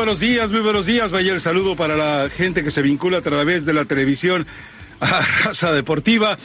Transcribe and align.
Buenos 0.00 0.18
días, 0.18 0.50
muy 0.50 0.60
buenos 0.60 0.86
días. 0.86 1.12
Vaya 1.12 1.30
el 1.34 1.40
saludo 1.40 1.76
para 1.76 1.94
la 1.94 2.30
gente 2.30 2.64
que 2.64 2.70
se 2.70 2.80
vincula 2.80 3.18
a 3.18 3.20
través 3.20 3.66
de 3.66 3.74
la 3.74 3.84
televisión 3.84 4.46
a 4.98 5.20
Raza 5.44 5.72
Deportiva. 5.72 6.38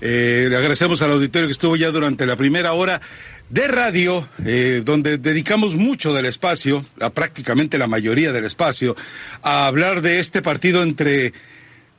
Eh, 0.00 0.46
le 0.48 0.56
agradecemos 0.56 1.02
al 1.02 1.12
auditorio 1.12 1.46
que 1.46 1.52
estuvo 1.52 1.76
ya 1.76 1.90
durante 1.90 2.24
la 2.24 2.34
primera 2.34 2.72
hora 2.72 3.02
de 3.50 3.68
radio, 3.68 4.26
eh, 4.46 4.80
donde 4.82 5.18
dedicamos 5.18 5.76
mucho 5.76 6.14
del 6.14 6.24
espacio, 6.24 6.82
prácticamente 7.12 7.76
la 7.76 7.88
mayoría 7.88 8.32
del 8.32 8.46
espacio, 8.46 8.96
a 9.42 9.66
hablar 9.66 10.00
de 10.00 10.18
este 10.18 10.40
partido 10.40 10.82
entre 10.82 11.34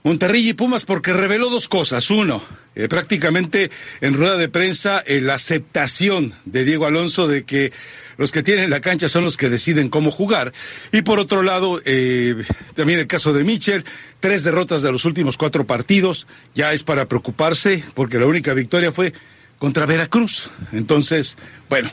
Monterrey 0.05 0.47
y 0.47 0.53
Pumas 0.53 0.85
porque 0.85 1.13
reveló 1.13 1.49
dos 1.49 1.67
cosas. 1.67 2.11
Uno, 2.11 2.39
eh, 2.75 2.87
prácticamente 2.87 3.71
en 4.01 4.13
rueda 4.13 4.37
de 4.37 4.49
prensa, 4.49 5.03
la 5.07 5.33
aceptación 5.33 6.35
de 6.45 6.63
Diego 6.63 6.85
Alonso 6.85 7.27
de 7.27 7.43
que 7.43 7.73
los 8.15 8.31
que 8.31 8.43
tienen 8.43 8.69
la 8.69 8.81
cancha 8.81 9.09
son 9.09 9.23
los 9.23 9.35
que 9.35 9.49
deciden 9.49 9.89
cómo 9.89 10.11
jugar. 10.11 10.53
Y 10.91 11.01
por 11.01 11.17
otro 11.17 11.41
lado, 11.41 11.81
eh, 11.85 12.35
también 12.75 12.99
el 12.99 13.07
caso 13.07 13.33
de 13.33 13.43
Mitchell, 13.43 13.83
tres 14.19 14.43
derrotas 14.43 14.83
de 14.83 14.91
los 14.91 15.05
últimos 15.05 15.37
cuatro 15.37 15.65
partidos, 15.65 16.27
ya 16.53 16.71
es 16.71 16.83
para 16.83 17.07
preocuparse, 17.07 17.83
porque 17.95 18.19
la 18.19 18.27
única 18.27 18.53
victoria 18.53 18.91
fue 18.91 19.11
contra 19.57 19.87
Veracruz. 19.87 20.51
Entonces, 20.71 21.35
bueno, 21.67 21.91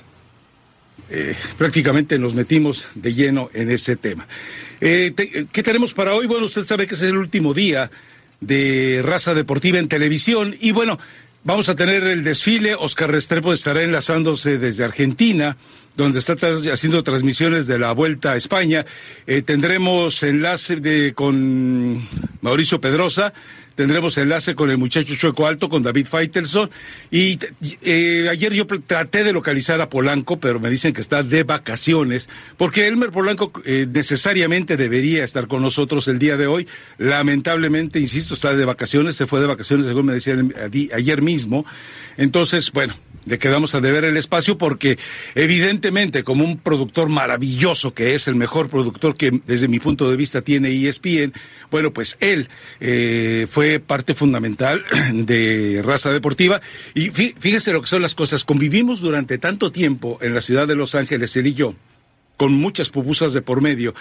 eh, 1.15 1.34
prácticamente 1.59 2.19
nos 2.19 2.34
metimos 2.34 2.87
de 2.95 3.15
lleno 3.15 3.51
en 3.53 3.70
ese 3.70 3.97
tema. 3.97 4.27
Eh, 4.81 5.12
¿Qué 5.53 5.62
tenemos 5.62 5.92
para 5.92 6.15
hoy? 6.15 6.27
Bueno, 6.27 6.47
usted 6.47 6.65
sabe 6.65 6.87
que 6.87 6.95
es 6.95 7.03
el 7.03 7.17
último 7.17 7.53
día 7.53 7.91
de 8.43 9.01
raza 9.03 9.33
deportiva 9.33 9.79
en 9.79 9.89
televisión 9.89 10.55
y 10.61 10.73
bueno, 10.73 10.98
vamos 11.45 11.71
a 11.71 11.77
tener 11.77 12.05
el 12.05 12.23
desfile. 12.25 12.75
Oscar 12.75 13.11
Restrepo 13.11 13.53
estará 13.55 13.83
enlazándose 13.83 14.59
desde 14.59 14.85
Argentina 14.85 15.57
donde 15.97 16.19
está 16.21 16.35
haciendo 16.73 17.03
transmisiones 17.03 17.67
de 17.67 17.79
la 17.79 17.93
Vuelta 17.93 18.33
a 18.33 18.37
España. 18.37 18.85
Eh, 19.27 19.43
tendremos 19.43 20.23
enlace 20.23 20.77
de, 20.77 21.13
con 21.15 22.07
Mauricio 22.41 22.81
Pedrosa, 22.81 23.33
tendremos 23.75 24.19
enlace 24.19 24.55
con 24.55 24.70
el 24.70 24.78
muchacho 24.78 25.15
Chueco 25.15 25.47
Alto, 25.47 25.69
con 25.69 25.83
David 25.83 26.06
Faitelson. 26.06 26.70
Y 27.11 27.39
eh, 27.83 28.29
ayer 28.31 28.53
yo 28.53 28.67
traté 28.67 29.25
de 29.25 29.33
localizar 29.33 29.81
a 29.81 29.89
Polanco, 29.89 30.39
pero 30.41 30.61
me 30.61 30.70
dicen 30.70 30.92
que 30.92 31.01
está 31.01 31.23
de 31.23 31.42
vacaciones, 31.42 32.29
porque 32.56 32.87
Elmer 32.87 33.11
Polanco 33.11 33.53
eh, 33.64 33.87
necesariamente 33.91 34.77
debería 34.77 35.25
estar 35.25 35.47
con 35.47 35.62
nosotros 35.62 36.09
el 36.09 36.19
día 36.19 36.37
de 36.37 36.47
hoy. 36.47 36.69
Lamentablemente, 36.98 38.01
insisto, 38.01 38.34
está 38.34 38.55
de 38.55 38.64
vacaciones, 38.64 39.17
se 39.17 39.27
fue 39.27 39.41
de 39.41 39.47
vacaciones, 39.47 39.86
según 39.86 40.07
me 40.07 40.12
decían 40.12 40.55
ayer 40.92 41.23
mismo. 41.23 41.64
Entonces, 42.17 42.73
bueno, 42.73 42.95
le 43.25 43.39
quedamos 43.39 43.75
a 43.75 43.81
deber 43.81 44.05
el 44.05 44.17
espacio 44.17 44.59
porque 44.59 44.98
evidentemente 45.34 46.25
como 46.25 46.45
un 46.45 46.59
productor 46.59 47.09
maravilloso 47.09 47.95
que 47.95 48.14
es 48.14 48.29
el 48.29 48.34
mejor 48.34 48.69
productor 48.69 49.17
que 49.17 49.42
desde 49.47 49.69
mi 49.69 49.79
punto 49.79 50.11
de 50.11 50.17
vista 50.17 50.42
tiene 50.42 50.70
ESPN, 50.70 51.33
bueno 51.70 51.92
pues 51.92 52.17
él 52.20 52.48
eh, 52.81 53.47
fue 53.51 53.81
parte 53.81 54.14
fundamental 54.14 54.84
de 55.12 55.83
raza 55.84 56.12
deportiva. 56.12 56.61
Y 56.95 57.11
fíjese 57.11 57.73
lo 57.73 57.81
que 57.81 57.89
son 57.89 58.03
las 58.03 58.14
cosas, 58.14 58.45
convivimos 58.45 59.01
durante 59.01 59.39
tanto 59.39 59.73
tiempo 59.73 60.19
en 60.20 60.34
la 60.34 60.41
ciudad 60.41 60.67
de 60.67 60.77
Los 60.77 60.95
Ángeles, 60.95 61.36
él 61.36 61.47
y 61.48 61.55
yo, 61.55 61.75
con 62.36 62.53
muchas 62.55 62.91
pupusas 62.91 63.33
de 63.33 63.42
por 63.42 63.62
medio, 63.62 63.95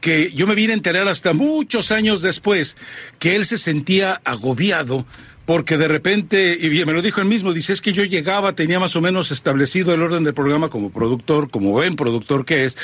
que 0.00 0.30
yo 0.32 0.46
me 0.46 0.54
vine 0.54 0.72
a 0.72 0.76
enterar 0.76 1.08
hasta 1.08 1.32
muchos 1.32 1.90
años 1.90 2.22
después 2.22 2.76
que 3.18 3.36
él 3.36 3.44
se 3.44 3.58
sentía 3.58 4.20
agobiado 4.24 5.06
porque 5.46 5.78
de 5.78 5.86
repente, 5.86 6.58
y 6.60 6.84
me 6.84 6.92
lo 6.92 7.00
dijo 7.00 7.20
él 7.20 7.28
mismo, 7.28 7.52
dice, 7.52 7.72
es 7.72 7.80
que 7.80 7.92
yo 7.92 8.04
llegaba, 8.04 8.54
tenía 8.54 8.80
más 8.80 8.96
o 8.96 9.00
menos 9.00 9.30
establecido 9.30 9.94
el 9.94 10.02
orden 10.02 10.24
del 10.24 10.34
programa 10.34 10.68
como 10.68 10.90
productor, 10.90 11.48
como 11.50 11.70
buen 11.70 11.94
productor 11.94 12.44
que 12.44 12.64
es, 12.64 12.76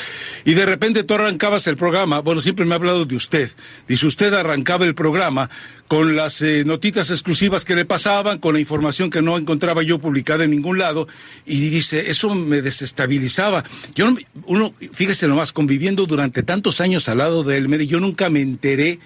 y 0.45 0.53
de 0.53 0.65
repente 0.65 1.03
tú 1.03 1.13
arrancabas 1.13 1.67
el 1.67 1.75
programa, 1.75 2.19
bueno, 2.19 2.41
siempre 2.41 2.65
me 2.65 2.73
ha 2.73 2.75
hablado 2.75 3.05
de 3.05 3.15
usted, 3.17 3.51
dice, 3.87 4.07
usted 4.07 4.33
arrancaba 4.33 4.85
el 4.85 4.95
programa 4.95 5.49
con 5.89 6.15
las 6.15 6.41
eh, 6.41 6.63
notitas 6.65 7.11
exclusivas 7.11 7.65
que 7.65 7.75
le 7.75 7.83
pasaban, 7.83 8.39
con 8.39 8.53
la 8.53 8.61
información 8.61 9.09
que 9.09 9.21
no 9.21 9.37
encontraba 9.37 9.83
yo 9.83 9.99
publicada 9.99 10.45
en 10.45 10.51
ningún 10.51 10.79
lado, 10.79 11.07
y 11.45 11.69
dice, 11.69 12.09
eso 12.09 12.33
me 12.33 12.61
desestabilizaba. 12.61 13.65
Yo, 13.93 14.15
uno, 14.45 14.73
fíjese 14.93 15.27
nomás, 15.27 15.51
conviviendo 15.51 16.05
durante 16.05 16.43
tantos 16.43 16.79
años 16.79 17.09
al 17.09 17.17
lado 17.17 17.43
de 17.43 17.57
él, 17.57 17.87
yo 17.87 17.99
nunca 17.99 18.29
me 18.29 18.39
enteré 18.39 18.99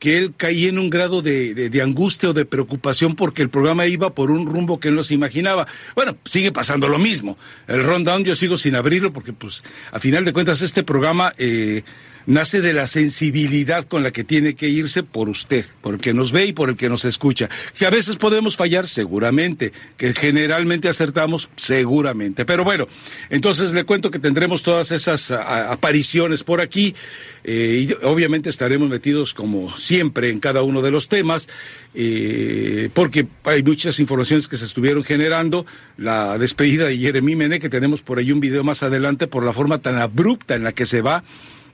que 0.00 0.16
él 0.16 0.32
caía 0.36 0.70
en 0.70 0.78
un 0.78 0.90
grado 0.90 1.22
de, 1.22 1.80
angustia 1.84 2.30
o 2.30 2.32
de 2.32 2.46
preocupación 2.46 3.14
porque 3.14 3.42
el 3.42 3.50
programa 3.50 3.86
iba 3.86 4.14
por 4.14 4.30
un 4.30 4.46
rumbo 4.46 4.80
que 4.80 4.88
él 4.88 4.96
no 4.96 5.02
se 5.02 5.14
imaginaba. 5.14 5.68
Bueno, 5.94 6.16
sigue 6.24 6.50
pasando 6.50 6.88
lo 6.88 6.98
mismo. 6.98 7.38
El 7.68 7.84
rundown 7.84 8.24
yo 8.24 8.34
sigo 8.34 8.56
sin 8.56 8.74
abrirlo 8.74 9.12
porque, 9.12 9.34
pues, 9.34 9.62
a 9.92 10.00
final 10.00 10.24
de 10.24 10.32
cuentas, 10.32 10.62
este 10.62 10.82
programa 10.82 11.34
eh, 11.36 11.82
nace 12.30 12.60
de 12.60 12.72
la 12.72 12.86
sensibilidad 12.86 13.84
con 13.84 14.02
la 14.02 14.12
que 14.12 14.22
tiene 14.24 14.54
que 14.54 14.68
irse 14.68 15.02
por 15.02 15.28
usted, 15.28 15.66
por 15.82 15.94
el 15.94 16.00
que 16.00 16.14
nos 16.14 16.30
ve 16.30 16.46
y 16.46 16.52
por 16.52 16.68
el 16.68 16.76
que 16.76 16.88
nos 16.88 17.04
escucha. 17.04 17.48
Que 17.76 17.86
a 17.86 17.90
veces 17.90 18.16
podemos 18.16 18.56
fallar, 18.56 18.86
seguramente. 18.86 19.72
Que 19.96 20.14
generalmente 20.14 20.88
acertamos, 20.88 21.50
seguramente. 21.56 22.44
Pero 22.44 22.62
bueno, 22.62 22.86
entonces 23.30 23.72
le 23.72 23.84
cuento 23.84 24.10
que 24.10 24.20
tendremos 24.20 24.62
todas 24.62 24.92
esas 24.92 25.32
apariciones 25.32 26.44
por 26.44 26.60
aquí. 26.60 26.94
Eh, 27.42 27.88
y 27.88 28.06
obviamente 28.06 28.48
estaremos 28.48 28.88
metidos 28.88 29.34
como 29.34 29.76
siempre 29.76 30.30
en 30.30 30.40
cada 30.40 30.62
uno 30.62 30.82
de 30.82 30.90
los 30.90 31.08
temas, 31.08 31.48
eh, 31.94 32.90
porque 32.94 33.26
hay 33.44 33.62
muchas 33.62 33.98
informaciones 33.98 34.46
que 34.46 34.56
se 34.56 34.66
estuvieron 34.66 35.02
generando. 35.02 35.66
La 35.96 36.38
despedida 36.38 36.86
de 36.86 36.96
Jeremy 36.96 37.34
Mene, 37.34 37.58
que 37.58 37.68
tenemos 37.68 38.02
por 38.02 38.18
ahí 38.18 38.30
un 38.30 38.40
video 38.40 38.62
más 38.62 38.84
adelante, 38.84 39.26
por 39.26 39.44
la 39.44 39.52
forma 39.52 39.78
tan 39.78 39.98
abrupta 39.98 40.54
en 40.54 40.62
la 40.62 40.72
que 40.72 40.86
se 40.86 41.02
va 41.02 41.24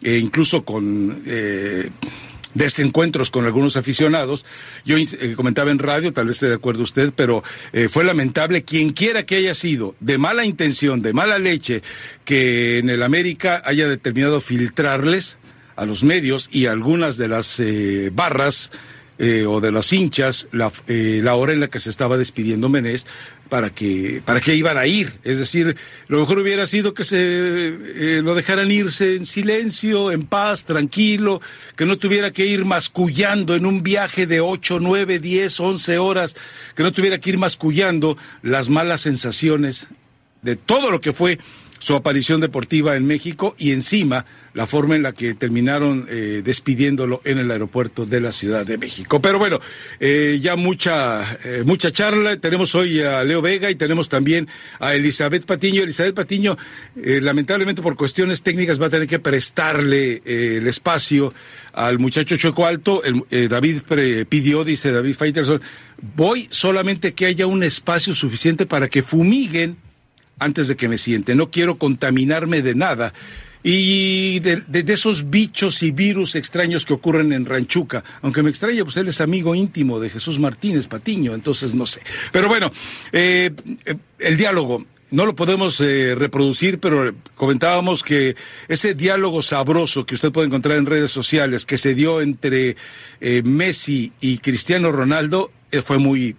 e 0.06 0.18
incluso 0.18 0.64
con 0.64 1.20
eh, 1.26 1.90
desencuentros 2.54 3.32
con 3.32 3.44
algunos 3.44 3.76
aficionados. 3.76 4.46
Yo 4.84 4.96
eh, 4.98 5.34
comentaba 5.34 5.72
en 5.72 5.80
radio, 5.80 6.12
tal 6.12 6.28
vez 6.28 6.36
esté 6.36 6.46
de 6.46 6.54
acuerdo 6.54 6.84
usted, 6.84 7.12
pero 7.14 7.42
eh, 7.72 7.88
fue 7.88 8.04
lamentable 8.04 8.62
quien 8.62 8.90
quiera 8.90 9.26
que 9.26 9.34
haya 9.34 9.52
sido 9.56 9.96
de 9.98 10.16
mala 10.16 10.44
intención, 10.44 11.02
de 11.02 11.12
mala 11.12 11.40
leche, 11.40 11.82
que 12.24 12.78
en 12.78 12.88
el 12.88 13.02
América 13.02 13.60
haya 13.64 13.88
determinado 13.88 14.40
filtrarles 14.40 15.38
a 15.74 15.86
los 15.86 16.04
medios 16.04 16.48
y 16.52 16.66
algunas 16.66 17.16
de 17.16 17.28
las 17.28 17.60
barras 18.12 18.70
eh, 19.18 19.46
o 19.46 19.60
de 19.60 19.72
los 19.72 19.92
hinchas 19.92 20.46
la, 20.52 20.70
eh, 20.88 21.20
la 21.22 21.34
hora 21.36 21.52
en 21.52 21.60
la 21.60 21.68
que 21.68 21.78
se 21.78 21.88
estaba 21.88 22.18
despidiendo 22.18 22.68
Menés 22.68 23.06
para 23.48 23.70
que 23.70 24.20
para 24.24 24.40
que 24.40 24.54
iban 24.54 24.76
a 24.76 24.86
ir. 24.86 25.18
Es 25.24 25.38
decir 25.38 25.76
lo 26.08 26.20
mejor 26.20 26.38
hubiera 26.38 26.66
sido 26.66 26.92
que 26.92 27.04
se 27.04 27.16
eh, 27.18 28.20
lo 28.22 28.34
dejaran 28.34 28.70
irse 28.70 29.16
en 29.16 29.24
silencio 29.24 30.12
en 30.12 30.24
paz 30.24 30.66
tranquilo 30.66 31.40
que 31.76 31.86
no 31.86 31.96
tuviera 31.96 32.30
que 32.30 32.46
ir 32.46 32.64
mascullando 32.64 33.54
en 33.54 33.64
un 33.64 33.82
viaje 33.82 34.26
de 34.26 34.40
ocho 34.40 34.80
nueve 34.80 35.18
diez 35.18 35.58
once 35.60 35.96
horas 35.98 36.36
que 36.74 36.82
no 36.82 36.92
tuviera 36.92 37.18
que 37.18 37.30
ir 37.30 37.38
mascullando 37.38 38.18
las 38.42 38.68
malas 38.68 39.00
sensaciones 39.02 39.88
de 40.42 40.56
todo 40.56 40.90
lo 40.90 41.00
que 41.00 41.12
fue 41.12 41.38
su 41.78 41.94
aparición 41.94 42.40
deportiva 42.40 42.96
en 42.96 43.06
México 43.06 43.54
y 43.58 43.72
encima 43.72 44.24
la 44.56 44.66
forma 44.66 44.96
en 44.96 45.02
la 45.02 45.12
que 45.12 45.34
terminaron 45.34 46.06
eh, 46.08 46.40
despidiéndolo 46.42 47.20
en 47.24 47.36
el 47.36 47.50
aeropuerto 47.50 48.06
de 48.06 48.22
la 48.22 48.32
Ciudad 48.32 48.64
de 48.64 48.78
México. 48.78 49.20
Pero 49.20 49.38
bueno, 49.38 49.60
eh, 50.00 50.38
ya 50.40 50.56
mucha, 50.56 51.38
eh, 51.44 51.62
mucha 51.66 51.92
charla. 51.92 52.38
Tenemos 52.38 52.74
hoy 52.74 53.02
a 53.02 53.22
Leo 53.22 53.42
Vega 53.42 53.70
y 53.70 53.74
tenemos 53.74 54.08
también 54.08 54.48
a 54.80 54.94
Elizabeth 54.94 55.44
Patiño. 55.44 55.82
Elizabeth 55.82 56.14
Patiño, 56.14 56.56
lamentablemente 56.94 57.82
por 57.82 57.96
cuestiones 57.96 58.42
técnicas, 58.42 58.80
va 58.80 58.86
a 58.86 58.90
tener 58.90 59.06
que 59.06 59.18
prestarle 59.18 60.22
el 60.24 60.66
espacio 60.66 61.34
al 61.74 61.98
muchacho 61.98 62.38
Choco 62.38 62.64
Alto. 62.64 63.02
El, 63.04 63.48
David 63.50 63.82
pidió, 64.26 64.64
dice 64.64 64.90
David 64.90 65.16
Faitelson, 65.16 65.60
voy 66.16 66.48
solamente 66.50 67.12
que 67.12 67.26
haya 67.26 67.46
un 67.46 67.62
espacio 67.62 68.14
suficiente 68.14 68.64
para 68.64 68.88
que 68.88 69.02
fumiguen 69.02 69.76
antes 70.38 70.68
de 70.68 70.76
que 70.76 70.88
me 70.88 70.98
siente. 70.98 71.34
No 71.34 71.50
quiero 71.50 71.76
contaminarme 71.78 72.62
de 72.62 72.74
nada. 72.74 73.12
Y 73.62 74.38
de, 74.40 74.62
esos 74.86 75.28
bichos 75.28 75.82
y 75.82 75.90
virus 75.90 76.36
extraños 76.36 76.86
que 76.86 76.94
ocurren 76.94 77.32
en 77.32 77.46
Ranchuca. 77.46 78.04
Aunque 78.22 78.44
me 78.44 78.50
extraña, 78.50 78.84
pues 78.84 78.96
él 78.96 79.08
es 79.08 79.20
amigo 79.20 79.56
íntimo 79.56 79.98
de 79.98 80.08
Jesús 80.08 80.38
Martínez 80.38 80.86
Patiño, 80.86 81.34
entonces 81.34 81.74
no 81.74 81.84
sé. 81.84 82.00
Pero 82.30 82.48
bueno, 82.48 82.70
eh, 83.12 83.50
el 84.18 84.36
diálogo. 84.36 84.84
No 85.08 85.24
lo 85.24 85.36
podemos 85.36 85.80
eh, 85.80 86.16
reproducir, 86.16 86.80
pero 86.80 87.14
comentábamos 87.36 88.02
que 88.02 88.34
ese 88.66 88.94
diálogo 88.94 89.40
sabroso 89.40 90.04
que 90.04 90.16
usted 90.16 90.32
puede 90.32 90.48
encontrar 90.48 90.78
en 90.78 90.86
redes 90.86 91.12
sociales 91.12 91.64
que 91.64 91.78
se 91.78 91.94
dio 91.94 92.20
entre 92.20 92.76
eh, 93.20 93.42
Messi 93.44 94.12
y 94.20 94.38
Cristiano 94.38 94.90
Ronaldo 94.90 95.52
fue 95.84 95.98
muy 95.98 96.34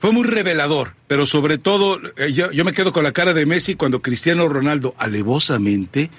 fue 0.00 0.12
muy 0.12 0.24
revelador, 0.24 0.94
pero 1.06 1.26
sobre 1.26 1.58
todo 1.58 2.00
eh, 2.16 2.32
yo, 2.32 2.50
yo, 2.52 2.64
me 2.64 2.72
quedo 2.72 2.92
con 2.92 3.04
la 3.04 3.12
cara 3.12 3.34
de 3.34 3.46
Messi 3.46 3.74
cuando 3.74 4.02
Cristiano 4.02 4.48
Ronaldo 4.48 4.94
alevosamente 4.98 6.10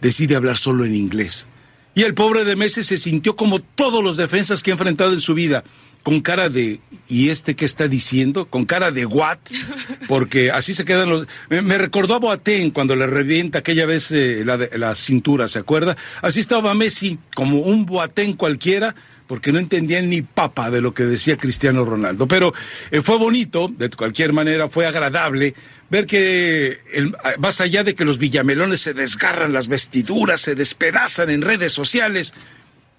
decide 0.00 0.36
hablar 0.36 0.58
solo 0.58 0.84
en 0.84 0.94
inglés. 0.94 1.46
Y 1.94 2.02
el 2.02 2.12
pobre 2.12 2.44
de 2.44 2.56
Messi 2.56 2.82
se 2.82 2.98
sintió 2.98 3.36
como 3.36 3.60
todos 3.60 4.04
los 4.04 4.18
defensas 4.18 4.62
que 4.62 4.70
ha 4.70 4.74
enfrentado 4.74 5.14
en 5.14 5.20
su 5.20 5.32
vida, 5.32 5.64
con 6.02 6.20
cara 6.20 6.50
de 6.50 6.78
¿y 7.08 7.30
este 7.30 7.56
qué 7.56 7.64
está 7.64 7.88
diciendo? 7.88 8.46
Con 8.50 8.64
cara 8.64 8.90
de 8.90 9.06
what? 9.06 9.38
Porque 10.06 10.50
así 10.50 10.74
se 10.74 10.84
quedan 10.84 11.08
los 11.08 11.26
me, 11.48 11.78
recordó 11.78 12.14
a 12.14 12.18
Boateng 12.18 12.70
cuando 12.70 12.94
le 12.96 13.06
revienta 13.06 13.60
aquella 13.60 13.86
vez 13.86 14.10
eh, 14.12 14.42
la, 14.44 14.58
la 14.76 14.94
cintura, 14.94 15.48
¿se 15.48 15.58
acuerda? 15.58 15.96
Así 16.22 16.38
estaba 16.38 16.74
Messi 16.74 17.18
como 17.34 17.60
un 17.60 17.86
Boateng 17.86 18.34
cualquiera 18.34 18.94
porque 19.26 19.52
no 19.52 19.58
entendían 19.58 20.10
ni 20.10 20.22
papa 20.22 20.70
de 20.70 20.80
lo 20.80 20.94
que 20.94 21.04
decía 21.04 21.36
Cristiano 21.36 21.84
Ronaldo. 21.84 22.28
Pero 22.28 22.52
eh, 22.90 23.02
fue 23.02 23.18
bonito, 23.18 23.68
de 23.68 23.90
cualquier 23.90 24.32
manera, 24.32 24.68
fue 24.68 24.86
agradable 24.86 25.54
ver 25.90 26.06
que 26.06 26.80
el, 26.92 27.16
más 27.38 27.60
allá 27.60 27.84
de 27.84 27.94
que 27.94 28.04
los 28.04 28.18
villamelones 28.18 28.80
se 28.80 28.94
desgarran 28.94 29.52
las 29.52 29.68
vestiduras, 29.68 30.40
se 30.40 30.54
despedazan 30.54 31.30
en 31.30 31.42
redes 31.42 31.72
sociales, 31.72 32.34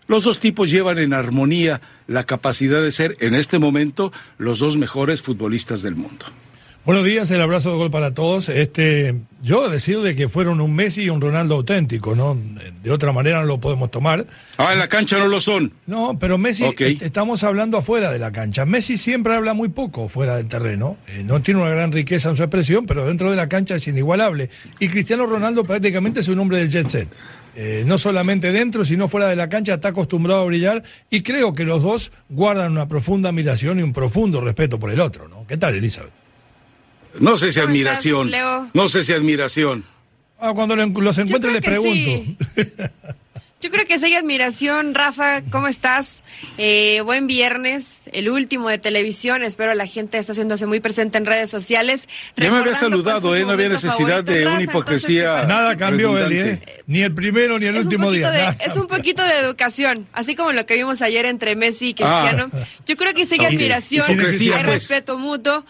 los 0.07 0.23
dos 0.23 0.39
tipos 0.39 0.69
llevan 0.69 0.99
en 0.99 1.13
armonía 1.13 1.81
la 2.07 2.25
capacidad 2.25 2.81
de 2.81 2.91
ser 2.91 3.17
en 3.19 3.35
este 3.35 3.59
momento 3.59 4.13
los 4.37 4.59
dos 4.59 4.77
mejores 4.77 5.21
futbolistas 5.21 5.81
del 5.81 5.95
mundo. 5.95 6.25
Buenos 6.87 7.03
días, 7.03 7.29
el 7.31 7.41
abrazo 7.41 7.71
de 7.71 7.77
gol 7.79 7.91
para 7.91 8.13
todos. 8.13 8.47
Este, 8.47 9.13
yo 9.43 9.69
decido 9.69 10.03
de 10.03 10.15
que 10.15 10.29
fueron 10.29 10.61
un 10.61 10.73
Messi 10.73 11.01
y 11.01 11.09
un 11.09 11.19
Ronaldo 11.19 11.55
auténtico, 11.55 12.15
¿no? 12.15 12.39
De 12.81 12.91
otra 12.91 13.11
manera 13.11 13.41
no 13.41 13.45
lo 13.45 13.59
podemos 13.59 13.91
tomar. 13.91 14.25
Ah, 14.57 14.71
en 14.71 14.79
la 14.79 14.87
cancha 14.87 15.17
no 15.17 15.27
lo 15.27 15.41
son. 15.41 15.73
No, 15.85 16.17
pero 16.17 16.37
Messi, 16.37 16.63
estamos 17.01 17.43
hablando 17.43 17.77
afuera 17.77 18.09
de 18.09 18.19
la 18.19 18.31
cancha. 18.31 18.65
Messi 18.65 18.95
siempre 18.95 19.33
habla 19.33 19.53
muy 19.53 19.67
poco 19.67 20.07
fuera 20.07 20.37
del 20.37 20.47
terreno. 20.47 20.95
Eh, 21.09 21.23
no 21.25 21.41
tiene 21.41 21.59
una 21.59 21.71
gran 21.71 21.91
riqueza 21.91 22.29
en 22.29 22.37
su 22.37 22.43
expresión, 22.43 22.85
pero 22.85 23.05
dentro 23.05 23.29
de 23.29 23.35
la 23.35 23.49
cancha 23.49 23.75
es 23.75 23.85
inigualable. 23.89 24.49
Y 24.79 24.87
Cristiano 24.87 25.25
Ronaldo 25.25 25.65
prácticamente 25.65 26.21
es 26.21 26.29
un 26.29 26.39
hombre 26.39 26.59
del 26.59 26.69
jet 26.69 26.87
set. 26.87 27.09
Eh, 27.57 27.83
no 27.85 27.97
solamente 27.97 28.53
dentro, 28.53 28.85
sino 28.85 29.09
fuera 29.09 29.27
de 29.27 29.35
la 29.35 29.49
cancha, 29.49 29.73
está 29.73 29.89
acostumbrado 29.89 30.43
a 30.43 30.45
brillar 30.45 30.83
y 31.09 31.19
creo 31.19 31.51
que 31.51 31.65
los 31.65 31.83
dos 31.83 32.13
guardan 32.29 32.71
una 32.71 32.87
profunda 32.87 33.27
admiración 33.27 33.77
y 33.77 33.83
un 33.83 33.91
profundo 33.91 34.39
respeto 34.39 34.79
por 34.79 34.89
el 34.89 35.01
otro, 35.01 35.27
¿no? 35.27 35.45
¿Qué 35.45 35.57
tal, 35.57 35.75
Elizabeth? 35.75 36.26
No 37.19 37.37
sé 37.37 37.51
si 37.51 37.59
admiración. 37.59 38.31
no 38.73 38.89
sé 38.89 39.03
si 39.03 39.13
admiración. 39.13 39.83
Ah, 40.39 40.53
cuando 40.53 40.75
los 40.75 41.17
encuentre 41.17 41.51
les 41.51 41.61
pregunto. 41.61 42.45
Yo 43.59 43.71
creo 43.71 43.85
que 43.87 43.97
sí 43.97 44.05
hay 44.05 44.13
admiración, 44.13 44.93
Rafa, 44.93 45.41
¿cómo 45.49 45.67
estás? 45.67 46.21
Eh, 46.59 47.01
buen 47.03 47.25
viernes, 47.25 48.01
el 48.11 48.29
último 48.29 48.69
de 48.69 48.77
televisión, 48.77 49.43
espero 49.43 49.73
la 49.73 49.87
gente 49.87 50.19
está 50.19 50.33
haciéndose 50.33 50.67
muy 50.67 50.79
presente 50.79 51.17
en 51.17 51.25
redes 51.25 51.49
sociales. 51.49 52.07
Ya 52.35 52.51
me 52.51 52.59
había 52.59 52.75
saludado, 52.75 53.35
¿eh? 53.35 53.45
no 53.45 53.53
había 53.53 53.69
necesidad 53.69 54.23
de 54.23 54.45
una 54.45 54.61
hipocresía. 54.61 55.45
Nada 55.45 55.75
cambió, 55.75 56.15
Eli, 56.23 56.37
¿eh? 56.37 56.61
ni 56.85 57.01
el 57.01 57.15
primero 57.15 57.57
ni 57.57 57.65
el 57.65 57.77
último 57.77 58.11
día. 58.11 58.55
es 58.59 58.75
un 58.75 58.85
poquito 58.85 59.23
de 59.23 59.39
educación, 59.39 60.07
así 60.13 60.35
como 60.35 60.51
lo 60.51 60.67
que 60.67 60.75
vimos 60.75 61.01
ayer 61.01 61.25
entre 61.25 61.55
Messi 61.55 61.89
y 61.89 61.93
Cristiano. 61.95 62.51
Ah. 62.53 62.59
Yo 62.85 62.95
creo 62.95 63.15
que 63.15 63.25
sí 63.25 63.37
hay 63.39 63.47
admiración, 63.47 64.05
hay 64.07 64.17
pues. 64.17 64.65
respeto 64.67 65.17
mutuo. 65.17 65.65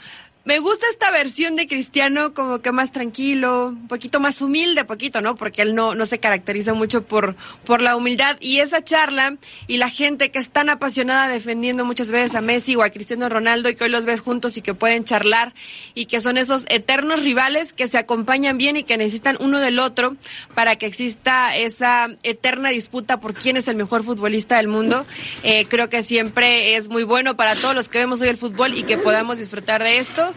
Me 0.48 0.60
gusta 0.60 0.86
esta 0.90 1.12
versión 1.12 1.58
de 1.58 1.68
Cristiano 1.68 2.34
como 2.34 2.60
que 2.60 2.72
más 2.72 2.94
tranquilo, 2.94 3.68
un 3.68 3.90
poquito 3.90 4.22
más 4.22 4.42
humilde, 4.42 4.86
poquito, 4.86 5.20
¿no? 5.20 5.36
Porque 5.36 5.62
él 5.62 5.76
no, 5.76 5.94
no 5.94 6.06
se 6.06 6.20
caracteriza 6.20 6.74
mucho 6.74 7.04
por, 7.04 7.36
por 7.66 7.82
la 7.82 7.98
humildad. 7.98 8.38
Y 8.40 8.60
esa 8.60 8.82
charla 8.82 9.36
y 9.68 9.76
la 9.76 9.90
gente 9.90 10.32
que 10.32 10.40
es 10.40 10.50
tan 10.50 10.70
apasionada 10.70 11.28
defendiendo 11.28 11.84
muchas 11.84 12.12
veces 12.12 12.34
a 12.34 12.40
Messi 12.40 12.78
o 12.78 12.84
a 12.84 12.92
Cristiano 12.92 13.28
Ronaldo 13.28 13.68
y 13.68 13.76
que 13.76 13.84
hoy 13.84 13.90
los 13.90 14.06
ves 14.06 14.22
juntos 14.22 14.56
y 14.56 14.62
que 14.62 14.74
pueden 14.74 15.04
charlar 15.04 15.54
y 15.96 16.06
que 16.06 16.22
son 16.22 16.38
esos 16.38 16.66
eternos 16.70 17.26
rivales 17.26 17.74
que 17.74 17.88
se 17.88 17.98
acompañan 17.98 18.58
bien 18.58 18.78
y 18.78 18.84
que 18.84 18.96
necesitan 18.96 19.36
uno 19.42 19.60
del 19.60 19.80
otro 19.80 20.16
para 20.56 20.78
que 20.78 20.86
exista 20.86 21.58
esa 21.58 22.08
eterna 22.24 22.70
disputa 22.70 23.20
por 23.20 23.34
quién 23.34 23.58
es 23.58 23.68
el 23.68 23.76
mejor 23.76 24.02
futbolista 24.06 24.56
del 24.56 24.70
mundo. 24.70 25.06
Eh, 25.44 25.66
creo 25.68 25.90
que 25.90 26.04
siempre 26.04 26.78
es 26.78 26.88
muy 26.88 27.04
bueno 27.04 27.36
para 27.36 27.54
todos 27.54 27.76
los 27.76 27.90
que 27.90 27.98
vemos 27.98 28.22
hoy 28.22 28.30
el 28.30 28.38
fútbol 28.38 28.78
y 28.78 28.84
que 28.84 28.98
podamos 28.98 29.40
disfrutar 29.40 29.84
de 29.84 29.98
esto. 29.98 30.34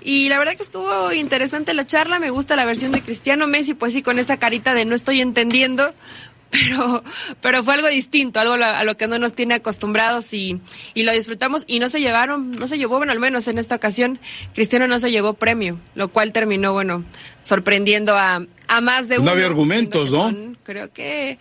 Y 0.00 0.28
la 0.28 0.38
verdad 0.38 0.56
que 0.56 0.62
estuvo 0.62 1.12
interesante 1.12 1.74
la 1.74 1.86
charla, 1.86 2.18
me 2.18 2.30
gusta 2.30 2.56
la 2.56 2.64
versión 2.64 2.92
de 2.92 3.02
Cristiano 3.02 3.46
Messi, 3.46 3.74
pues 3.74 3.92
sí, 3.92 4.02
con 4.02 4.18
esa 4.18 4.36
carita 4.36 4.74
de 4.74 4.84
no 4.84 4.94
estoy 4.94 5.20
entendiendo, 5.20 5.94
pero, 6.50 7.02
pero 7.40 7.64
fue 7.64 7.74
algo 7.74 7.88
distinto, 7.88 8.40
algo 8.40 8.54
a 8.54 8.84
lo 8.84 8.96
que 8.96 9.06
no 9.06 9.18
nos 9.18 9.32
tiene 9.32 9.54
acostumbrados 9.54 10.34
y, 10.34 10.60
y 10.94 11.04
lo 11.04 11.12
disfrutamos 11.12 11.64
y 11.66 11.78
no 11.78 11.88
se 11.88 12.00
llevaron, 12.00 12.50
no 12.52 12.68
se 12.68 12.78
llevó, 12.78 12.98
bueno, 12.98 13.12
al 13.12 13.20
menos 13.20 13.48
en 13.48 13.58
esta 13.58 13.76
ocasión, 13.76 14.18
Cristiano 14.54 14.86
no 14.88 14.98
se 14.98 15.10
llevó 15.10 15.34
premio, 15.34 15.78
lo 15.94 16.08
cual 16.08 16.32
terminó, 16.32 16.72
bueno, 16.72 17.04
sorprendiendo 17.42 18.16
a, 18.16 18.44
a 18.68 18.80
más 18.80 19.08
de 19.08 19.16
uno. 19.16 19.26
No 19.26 19.30
había 19.32 19.46
argumentos, 19.46 20.10
¿no? 20.10 20.34
creo 20.64 20.92
que, 20.92 21.38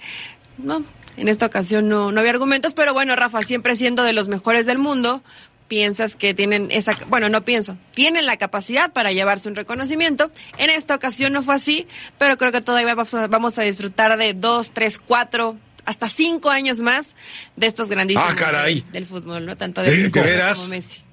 no, 0.57 0.83
en 1.17 1.27
esta 1.27 1.45
ocasión 1.45 1.89
no, 1.89 2.11
no 2.11 2.19
había 2.19 2.31
argumentos, 2.31 2.73
pero 2.73 2.93
bueno, 2.93 3.15
Rafa, 3.15 3.41
siempre 3.41 3.75
siendo 3.75 4.03
de 4.03 4.13
los 4.13 4.29
mejores 4.29 4.65
del 4.65 4.77
mundo, 4.77 5.23
piensas 5.71 6.18
que 6.18 6.33
tienen 6.33 6.68
esa, 6.69 6.97
bueno, 7.07 7.29
no 7.29 7.45
pienso, 7.45 7.77
tienen 7.94 8.25
la 8.25 8.35
capacidad 8.35 8.91
para 8.91 9.13
llevarse 9.13 9.47
un 9.47 9.56
reconocimiento. 9.56 10.29
En 10.57 10.69
esta 10.69 10.94
ocasión 10.95 11.31
no 11.31 11.44
fue 11.44 11.56
así, 11.56 11.88
pero 12.18 12.35
creo 12.35 12.51
que 12.51 12.59
todavía 12.59 12.94
vamos 12.94 13.57
a 13.57 13.62
disfrutar 13.62 14.18
de 14.18 14.33
dos, 14.33 14.71
tres, 14.73 15.00
cuatro, 15.00 15.56
hasta 15.85 16.09
cinco 16.09 16.50
años 16.50 16.81
más 16.81 17.15
de 17.56 17.68
estos 17.68 17.88
grandísimos 17.88 18.35
ah, 18.38 18.65
del 18.91 19.06
fútbol, 19.06 19.45
¿no? 19.45 19.56
Tanto 19.56 19.81
de, 19.81 19.94
Cristiano 19.94 20.53
como 20.56 20.68
Messi. 20.68 21.03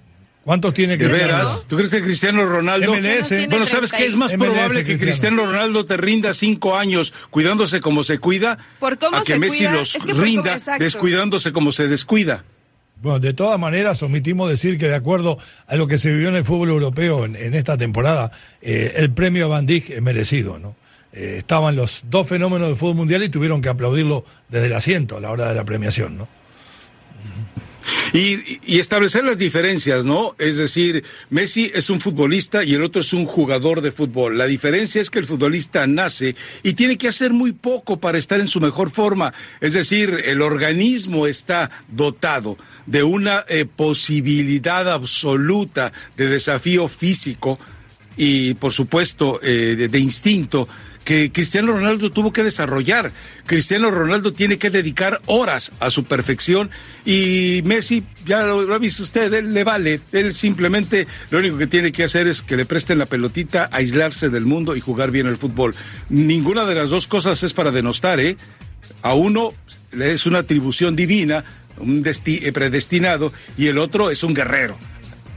¿Cuántos 0.42 0.74
tiene 0.74 0.98
que 0.98 1.06
veras? 1.06 1.66
¿Tú 1.68 1.76
crees 1.76 1.92
que 1.92 2.02
Cristiano 2.02 2.44
Ronaldo? 2.44 2.90
Bueno, 2.90 3.64
¿sabes 3.64 3.92
qué? 3.92 4.06
Es 4.06 4.16
más 4.16 4.32
probable 4.32 4.82
que 4.82 4.98
Cristiano 4.98 5.46
Ronaldo 5.46 5.86
te 5.86 5.96
rinda 5.96 6.34
cinco 6.34 6.76
años 6.76 7.14
cuidándose 7.30 7.80
como 7.80 8.02
se 8.02 8.18
cuida 8.18 8.58
¿Por 8.80 8.98
cómo 8.98 9.18
a 9.18 9.22
que 9.22 9.38
Messi 9.38 9.68
los 9.68 9.94
rinda 10.04 10.56
descuidándose 10.80 11.52
como 11.52 11.70
se 11.70 11.86
descuida. 11.86 12.42
Bueno, 13.00 13.20
de 13.20 13.32
todas 13.32 13.60
maneras, 13.60 14.02
omitimos 14.02 14.50
decir 14.50 14.76
que 14.76 14.88
de 14.88 14.96
acuerdo 14.96 15.38
a 15.68 15.76
lo 15.76 15.86
que 15.86 15.98
se 15.98 16.10
vivió 16.10 16.28
en 16.30 16.34
el 16.34 16.44
fútbol 16.44 16.70
europeo 16.70 17.24
en, 17.24 17.54
esta 17.54 17.76
temporada, 17.76 18.32
eh, 18.60 18.94
el 18.96 19.12
premio 19.12 19.48
Van 19.48 19.66
Dijk 19.66 19.90
es 19.90 20.02
merecido, 20.02 20.58
¿no? 20.58 20.74
Eh, 21.12 21.36
estaban 21.38 21.76
los 21.76 22.02
dos 22.10 22.28
fenómenos 22.28 22.68
del 22.68 22.76
fútbol 22.76 22.96
mundial 22.96 23.22
y 23.22 23.28
tuvieron 23.28 23.62
que 23.62 23.68
aplaudirlo 23.68 24.24
desde 24.48 24.66
el 24.66 24.72
asiento 24.72 25.16
a 25.16 25.20
la 25.20 25.30
hora 25.30 25.48
de 25.48 25.54
la 25.54 25.64
premiación, 25.64 26.18
¿no? 26.18 26.28
Y, 28.12 28.78
establecer 28.78 29.24
las 29.24 29.38
diferencias, 29.38 30.04
¿no? 30.04 30.34
Es 30.38 30.56
decir, 30.56 31.04
Messi 31.30 31.70
es 31.74 31.90
un 31.90 32.00
futbolista 32.00 32.64
y 32.64 32.74
el 32.74 32.82
otro 32.82 33.00
es 33.00 33.12
un 33.12 33.26
jugador 33.26 33.80
de 33.80 33.92
fútbol. 33.92 34.38
La 34.38 34.46
diferencia 34.46 35.00
es 35.00 35.10
que 35.10 35.18
el 35.18 35.26
futbolista 35.26 35.86
nace 35.86 36.36
y 36.62 36.74
tiene 36.74 36.96
que 36.96 37.08
hacer 37.08 37.32
muy 37.32 37.52
poco 37.52 37.98
para 37.98 38.18
estar 38.18 38.40
en 38.40 38.48
su 38.48 38.60
mejor 38.60 38.90
forma. 38.90 39.32
Es 39.60 39.72
decir, 39.72 40.22
el 40.24 40.42
organismo 40.42 41.26
está 41.26 41.70
dotado 41.88 42.56
de 42.86 43.02
una 43.02 43.44
eh, 43.48 43.64
posibilidad 43.64 44.90
absoluta 44.90 45.92
de 46.16 46.28
desafío 46.28 46.88
físico 46.88 47.58
y, 48.18 48.54
por 48.54 48.72
supuesto, 48.72 49.40
eh, 49.42 49.88
de 49.90 49.98
instinto 49.98 50.68
que 51.04 51.32
Cristiano 51.32 51.72
Ronaldo 51.72 52.10
tuvo 52.10 52.34
que 52.34 52.42
desarrollar. 52.42 53.12
Cristiano 53.46 53.90
Ronaldo 53.90 54.34
tiene 54.34 54.58
que 54.58 54.68
dedicar 54.68 55.22
horas 55.24 55.72
a 55.80 55.88
su 55.88 56.04
perfección 56.04 56.68
y 57.06 57.62
Messi, 57.64 58.04
ya 58.26 58.42
lo, 58.42 58.74
ha 58.74 58.78
visto 58.78 59.04
usted, 59.04 59.32
él 59.32 59.54
le 59.54 59.64
vale. 59.64 60.00
Él 60.12 60.34
simplemente 60.34 61.06
lo 61.30 61.38
único 61.38 61.56
que 61.56 61.66
tiene 61.66 61.92
que 61.92 62.04
hacer 62.04 62.26
es 62.26 62.42
que 62.42 62.58
le 62.58 62.66
presten 62.66 62.98
la 62.98 63.06
pelotita, 63.06 63.70
aislarse 63.72 64.28
del 64.28 64.44
mundo 64.44 64.76
y 64.76 64.80
jugar 64.80 65.10
bien 65.10 65.28
el 65.28 65.38
fútbol. 65.38 65.74
Ninguna 66.10 66.66
de 66.66 66.74
las 66.74 66.90
dos 66.90 67.06
cosas 67.06 67.42
es 67.42 67.54
para 67.54 67.70
denostar, 67.70 68.20
¿eh? 68.20 68.36
A 69.00 69.14
uno 69.14 69.54
es 69.92 70.26
una 70.26 70.40
atribución 70.40 70.94
divina, 70.94 71.42
un 71.78 72.04
eh, 72.04 72.52
predestinado, 72.52 73.32
y 73.56 73.68
el 73.68 73.78
otro 73.78 74.10
es 74.10 74.24
un 74.24 74.34
guerrero 74.34 74.76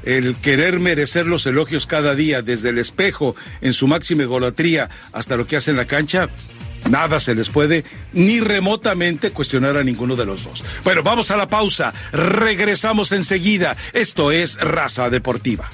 el 0.03 0.35
querer 0.35 0.79
merecer 0.79 1.25
los 1.25 1.45
elogios 1.45 1.87
cada 1.87 2.15
día, 2.15 2.41
desde 2.41 2.69
el 2.69 2.77
espejo, 2.77 3.35
en 3.61 3.73
su 3.73 3.87
máxima 3.87 4.23
egolatría, 4.23 4.89
hasta 5.11 5.37
lo 5.37 5.47
que 5.47 5.57
hace 5.57 5.71
en 5.71 5.77
la 5.77 5.85
cancha, 5.85 6.29
nada 6.89 7.19
se 7.19 7.35
les 7.35 7.49
puede 7.49 7.83
ni 8.13 8.39
remotamente 8.39 9.31
cuestionar 9.31 9.77
a 9.77 9.83
ninguno 9.83 10.15
de 10.15 10.25
los 10.25 10.43
dos. 10.43 10.63
Bueno, 10.83 11.03
vamos 11.03 11.31
a 11.31 11.37
la 11.37 11.47
pausa. 11.47 11.93
Regresamos 12.11 13.11
enseguida. 13.11 13.75
Esto 13.93 14.31
es 14.31 14.55
Raza 14.59 15.09
Deportiva. 15.09 15.69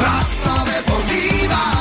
Raza 0.00 0.64
Deportiva. 0.64 1.74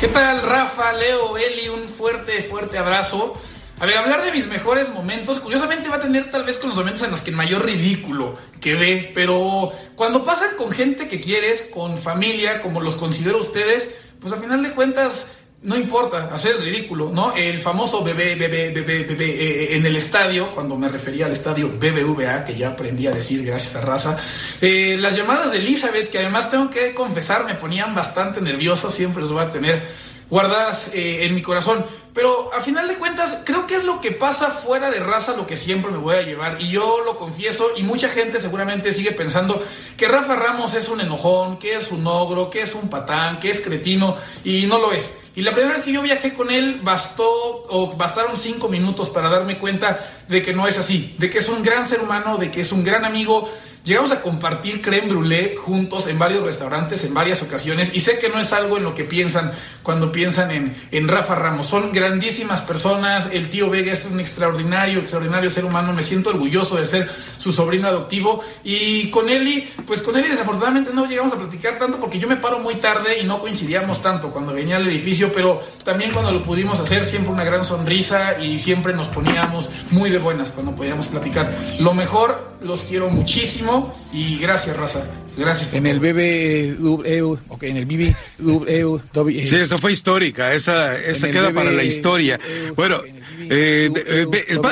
¿Qué 0.00 0.08
tal, 0.08 0.42
Rafa, 0.42 0.92
Leo, 0.92 1.38
Eli? 1.38 1.68
Un 1.68 1.88
fuerte, 1.88 2.42
fuerte 2.42 2.76
abrazo. 2.76 3.40
A 3.78 3.84
ver, 3.84 3.96
hablar 3.98 4.24
de 4.24 4.32
mis 4.32 4.46
mejores 4.46 4.88
momentos, 4.88 5.38
curiosamente 5.40 5.90
va 5.90 5.96
a 5.96 6.00
tener 6.00 6.30
tal 6.30 6.44
vez 6.44 6.56
con 6.56 6.70
los 6.70 6.78
momentos 6.78 7.02
en 7.02 7.10
los 7.10 7.20
que 7.20 7.30
el 7.30 7.36
mayor 7.36 7.64
ridículo 7.64 8.36
quedé, 8.60 9.12
pero 9.14 9.70
cuando 9.96 10.24
pasan 10.24 10.56
con 10.56 10.70
gente 10.70 11.08
que 11.08 11.20
quieres, 11.20 11.62
con 11.72 11.98
familia, 11.98 12.62
como 12.62 12.80
los 12.80 12.96
considero 12.96 13.38
ustedes, 13.38 13.90
pues 14.18 14.32
a 14.32 14.38
final 14.38 14.62
de 14.62 14.70
cuentas 14.70 15.32
no 15.62 15.74
importa, 15.74 16.28
hacer 16.32 16.56
el 16.56 16.62
ridículo, 16.62 17.10
¿no? 17.12 17.34
El 17.34 17.58
famoso 17.60 18.04
bebé, 18.04 18.34
bebé, 18.36 18.70
bebé, 18.70 19.04
bebé 19.04 19.24
eh, 19.24 19.64
eh, 19.64 19.76
en 19.76 19.84
el 19.84 19.96
estadio, 19.96 20.50
cuando 20.54 20.76
me 20.76 20.88
refería 20.88 21.26
al 21.26 21.32
estadio 21.32 21.68
BBVA, 21.68 22.44
que 22.44 22.54
ya 22.54 22.68
aprendí 22.68 23.06
a 23.06 23.12
decir 23.12 23.44
gracias 23.44 23.74
a 23.74 23.80
Raza. 23.80 24.16
Eh, 24.60 24.96
las 25.00 25.16
llamadas 25.16 25.50
de 25.50 25.58
Elizabeth, 25.58 26.10
que 26.10 26.18
además 26.18 26.50
tengo 26.50 26.70
que 26.70 26.94
confesar, 26.94 27.44
me 27.46 27.54
ponían 27.54 27.94
bastante 27.94 28.40
nervioso, 28.40 28.90
siempre 28.90 29.22
los 29.22 29.32
voy 29.32 29.42
a 29.42 29.50
tener 29.50 29.82
guardadas 30.28 30.90
en 30.94 31.34
mi 31.34 31.42
corazón. 31.42 31.84
Pero 32.16 32.50
a 32.54 32.62
final 32.62 32.88
de 32.88 32.94
cuentas, 32.94 33.42
creo 33.44 33.66
que 33.66 33.76
es 33.76 33.84
lo 33.84 34.00
que 34.00 34.10
pasa 34.10 34.48
fuera 34.48 34.90
de 34.90 35.00
raza 35.00 35.36
lo 35.36 35.46
que 35.46 35.58
siempre 35.58 35.90
me 35.90 35.98
voy 35.98 36.16
a 36.16 36.22
llevar. 36.22 36.56
Y 36.58 36.70
yo 36.70 37.02
lo 37.04 37.18
confieso, 37.18 37.68
y 37.76 37.82
mucha 37.82 38.08
gente 38.08 38.40
seguramente 38.40 38.90
sigue 38.94 39.12
pensando 39.12 39.62
que 39.98 40.08
Rafa 40.08 40.34
Ramos 40.34 40.72
es 40.72 40.88
un 40.88 41.02
enojón, 41.02 41.58
que 41.58 41.74
es 41.74 41.92
un 41.92 42.06
ogro, 42.06 42.48
que 42.48 42.62
es 42.62 42.74
un 42.74 42.88
patán, 42.88 43.38
que 43.38 43.50
es 43.50 43.60
cretino, 43.60 44.16
y 44.44 44.66
no 44.66 44.78
lo 44.78 44.92
es. 44.92 45.10
Y 45.34 45.42
la 45.42 45.50
primera 45.50 45.74
vez 45.74 45.82
que 45.82 45.92
yo 45.92 46.00
viajé 46.00 46.32
con 46.32 46.50
él 46.50 46.80
bastó 46.82 47.28
o 47.68 47.94
bastaron 47.94 48.38
cinco 48.38 48.70
minutos 48.70 49.10
para 49.10 49.28
darme 49.28 49.58
cuenta 49.58 50.00
de 50.26 50.42
que 50.42 50.54
no 50.54 50.66
es 50.66 50.78
así, 50.78 51.14
de 51.18 51.28
que 51.28 51.36
es 51.36 51.48
un 51.50 51.62
gran 51.62 51.86
ser 51.86 52.00
humano, 52.00 52.38
de 52.38 52.50
que 52.50 52.62
es 52.62 52.72
un 52.72 52.82
gran 52.82 53.04
amigo, 53.04 53.50
Llegamos 53.86 54.10
a 54.10 54.20
compartir 54.20 54.82
creme 54.82 55.06
brûlée 55.06 55.54
juntos 55.54 56.08
en 56.08 56.18
varios 56.18 56.42
restaurantes 56.42 57.04
en 57.04 57.14
varias 57.14 57.40
ocasiones 57.42 57.92
y 57.94 58.00
sé 58.00 58.18
que 58.18 58.28
no 58.28 58.40
es 58.40 58.52
algo 58.52 58.78
en 58.78 58.82
lo 58.82 58.96
que 58.96 59.04
piensan 59.04 59.52
cuando 59.84 60.10
piensan 60.10 60.50
en, 60.50 60.76
en 60.90 61.06
Rafa 61.06 61.36
Ramos. 61.36 61.68
Son 61.68 61.92
grandísimas 61.92 62.62
personas, 62.62 63.28
el 63.30 63.48
tío 63.48 63.70
Vega 63.70 63.92
es 63.92 64.04
un 64.10 64.18
extraordinario, 64.18 64.98
extraordinario 64.98 65.50
ser 65.50 65.64
humano, 65.64 65.92
me 65.92 66.02
siento 66.02 66.30
orgulloso 66.30 66.74
de 66.74 66.84
ser 66.84 67.08
su 67.38 67.52
sobrino 67.52 67.86
adoptivo 67.86 68.42
y 68.64 69.08
con 69.10 69.28
Eli, 69.28 69.70
pues 69.86 70.02
con 70.02 70.16
Eli 70.16 70.30
desafortunadamente 70.30 70.90
no 70.92 71.06
llegamos 71.06 71.32
a 71.34 71.36
platicar 71.36 71.78
tanto 71.78 72.00
porque 72.00 72.18
yo 72.18 72.26
me 72.26 72.34
paro 72.34 72.58
muy 72.58 72.74
tarde 72.74 73.20
y 73.20 73.24
no 73.24 73.38
coincidíamos 73.38 74.02
tanto 74.02 74.32
cuando 74.32 74.52
venía 74.52 74.78
al 74.78 74.86
edificio, 74.88 75.32
pero 75.32 75.62
también 75.84 76.10
cuando 76.10 76.32
lo 76.32 76.42
pudimos 76.42 76.80
hacer 76.80 77.06
siempre 77.06 77.32
una 77.32 77.44
gran 77.44 77.64
sonrisa 77.64 78.40
y 78.40 78.58
siempre 78.58 78.94
nos 78.94 79.06
poníamos 79.06 79.70
muy 79.92 80.10
de 80.10 80.18
buenas 80.18 80.50
cuando 80.50 80.74
podíamos 80.74 81.06
platicar. 81.06 81.48
Lo 81.78 81.94
mejor, 81.94 82.45
los 82.62 82.82
quiero 82.82 83.08
muchísimo 83.10 83.94
y 84.12 84.38
gracias, 84.38 84.76
Raza. 84.76 85.04
Gracias. 85.36 85.74
En 85.74 85.86
el 85.86 86.00
BBW, 86.00 87.38
ok, 87.48 87.62
en 87.64 87.76
el 87.76 87.84
BBW. 87.84 89.46
Sí, 89.46 89.56
esa 89.56 89.76
fue 89.76 89.92
histórica, 89.92 90.54
esa, 90.54 90.98
esa 90.98 91.28
queda 91.28 91.52
para 91.52 91.70
la 91.70 91.84
historia. 91.84 92.40
Bueno, 92.74 93.02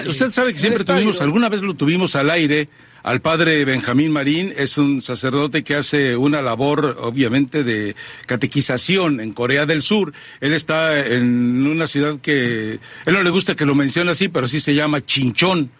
usted 0.09 0.33
sabe 0.33 0.55
que 0.55 0.59
siempre 0.59 0.85
tuvimos, 0.85 1.21
alguna 1.21 1.49
vez 1.51 1.61
lo 1.61 1.75
tuvimos 1.75 2.17
al 2.17 2.31
aire, 2.31 2.69
al 3.03 3.21
padre 3.21 3.67
Benjamín 3.67 4.11
Marín, 4.11 4.55
es 4.57 4.79
un 4.79 5.03
sacerdote 5.03 5.63
que 5.63 5.75
hace 5.75 6.17
una 6.17 6.41
labor, 6.41 6.97
obviamente, 7.03 7.63
de 7.63 7.95
catequización 8.25 9.21
en 9.21 9.33
Corea 9.33 9.67
del 9.67 9.83
Sur. 9.83 10.15
Él 10.41 10.55
está 10.55 11.07
en 11.07 11.67
una 11.67 11.87
ciudad 11.87 12.19
que, 12.21 12.81
él 13.05 13.13
no 13.13 13.23
le 13.23 13.29
gusta 13.29 13.55
que 13.55 13.67
lo 13.67 13.75
mencione 13.75 14.11
así, 14.11 14.29
pero 14.29 14.49
sí 14.49 14.61
se 14.61 14.75
llama 14.75 15.03
Chinchón 15.03 15.71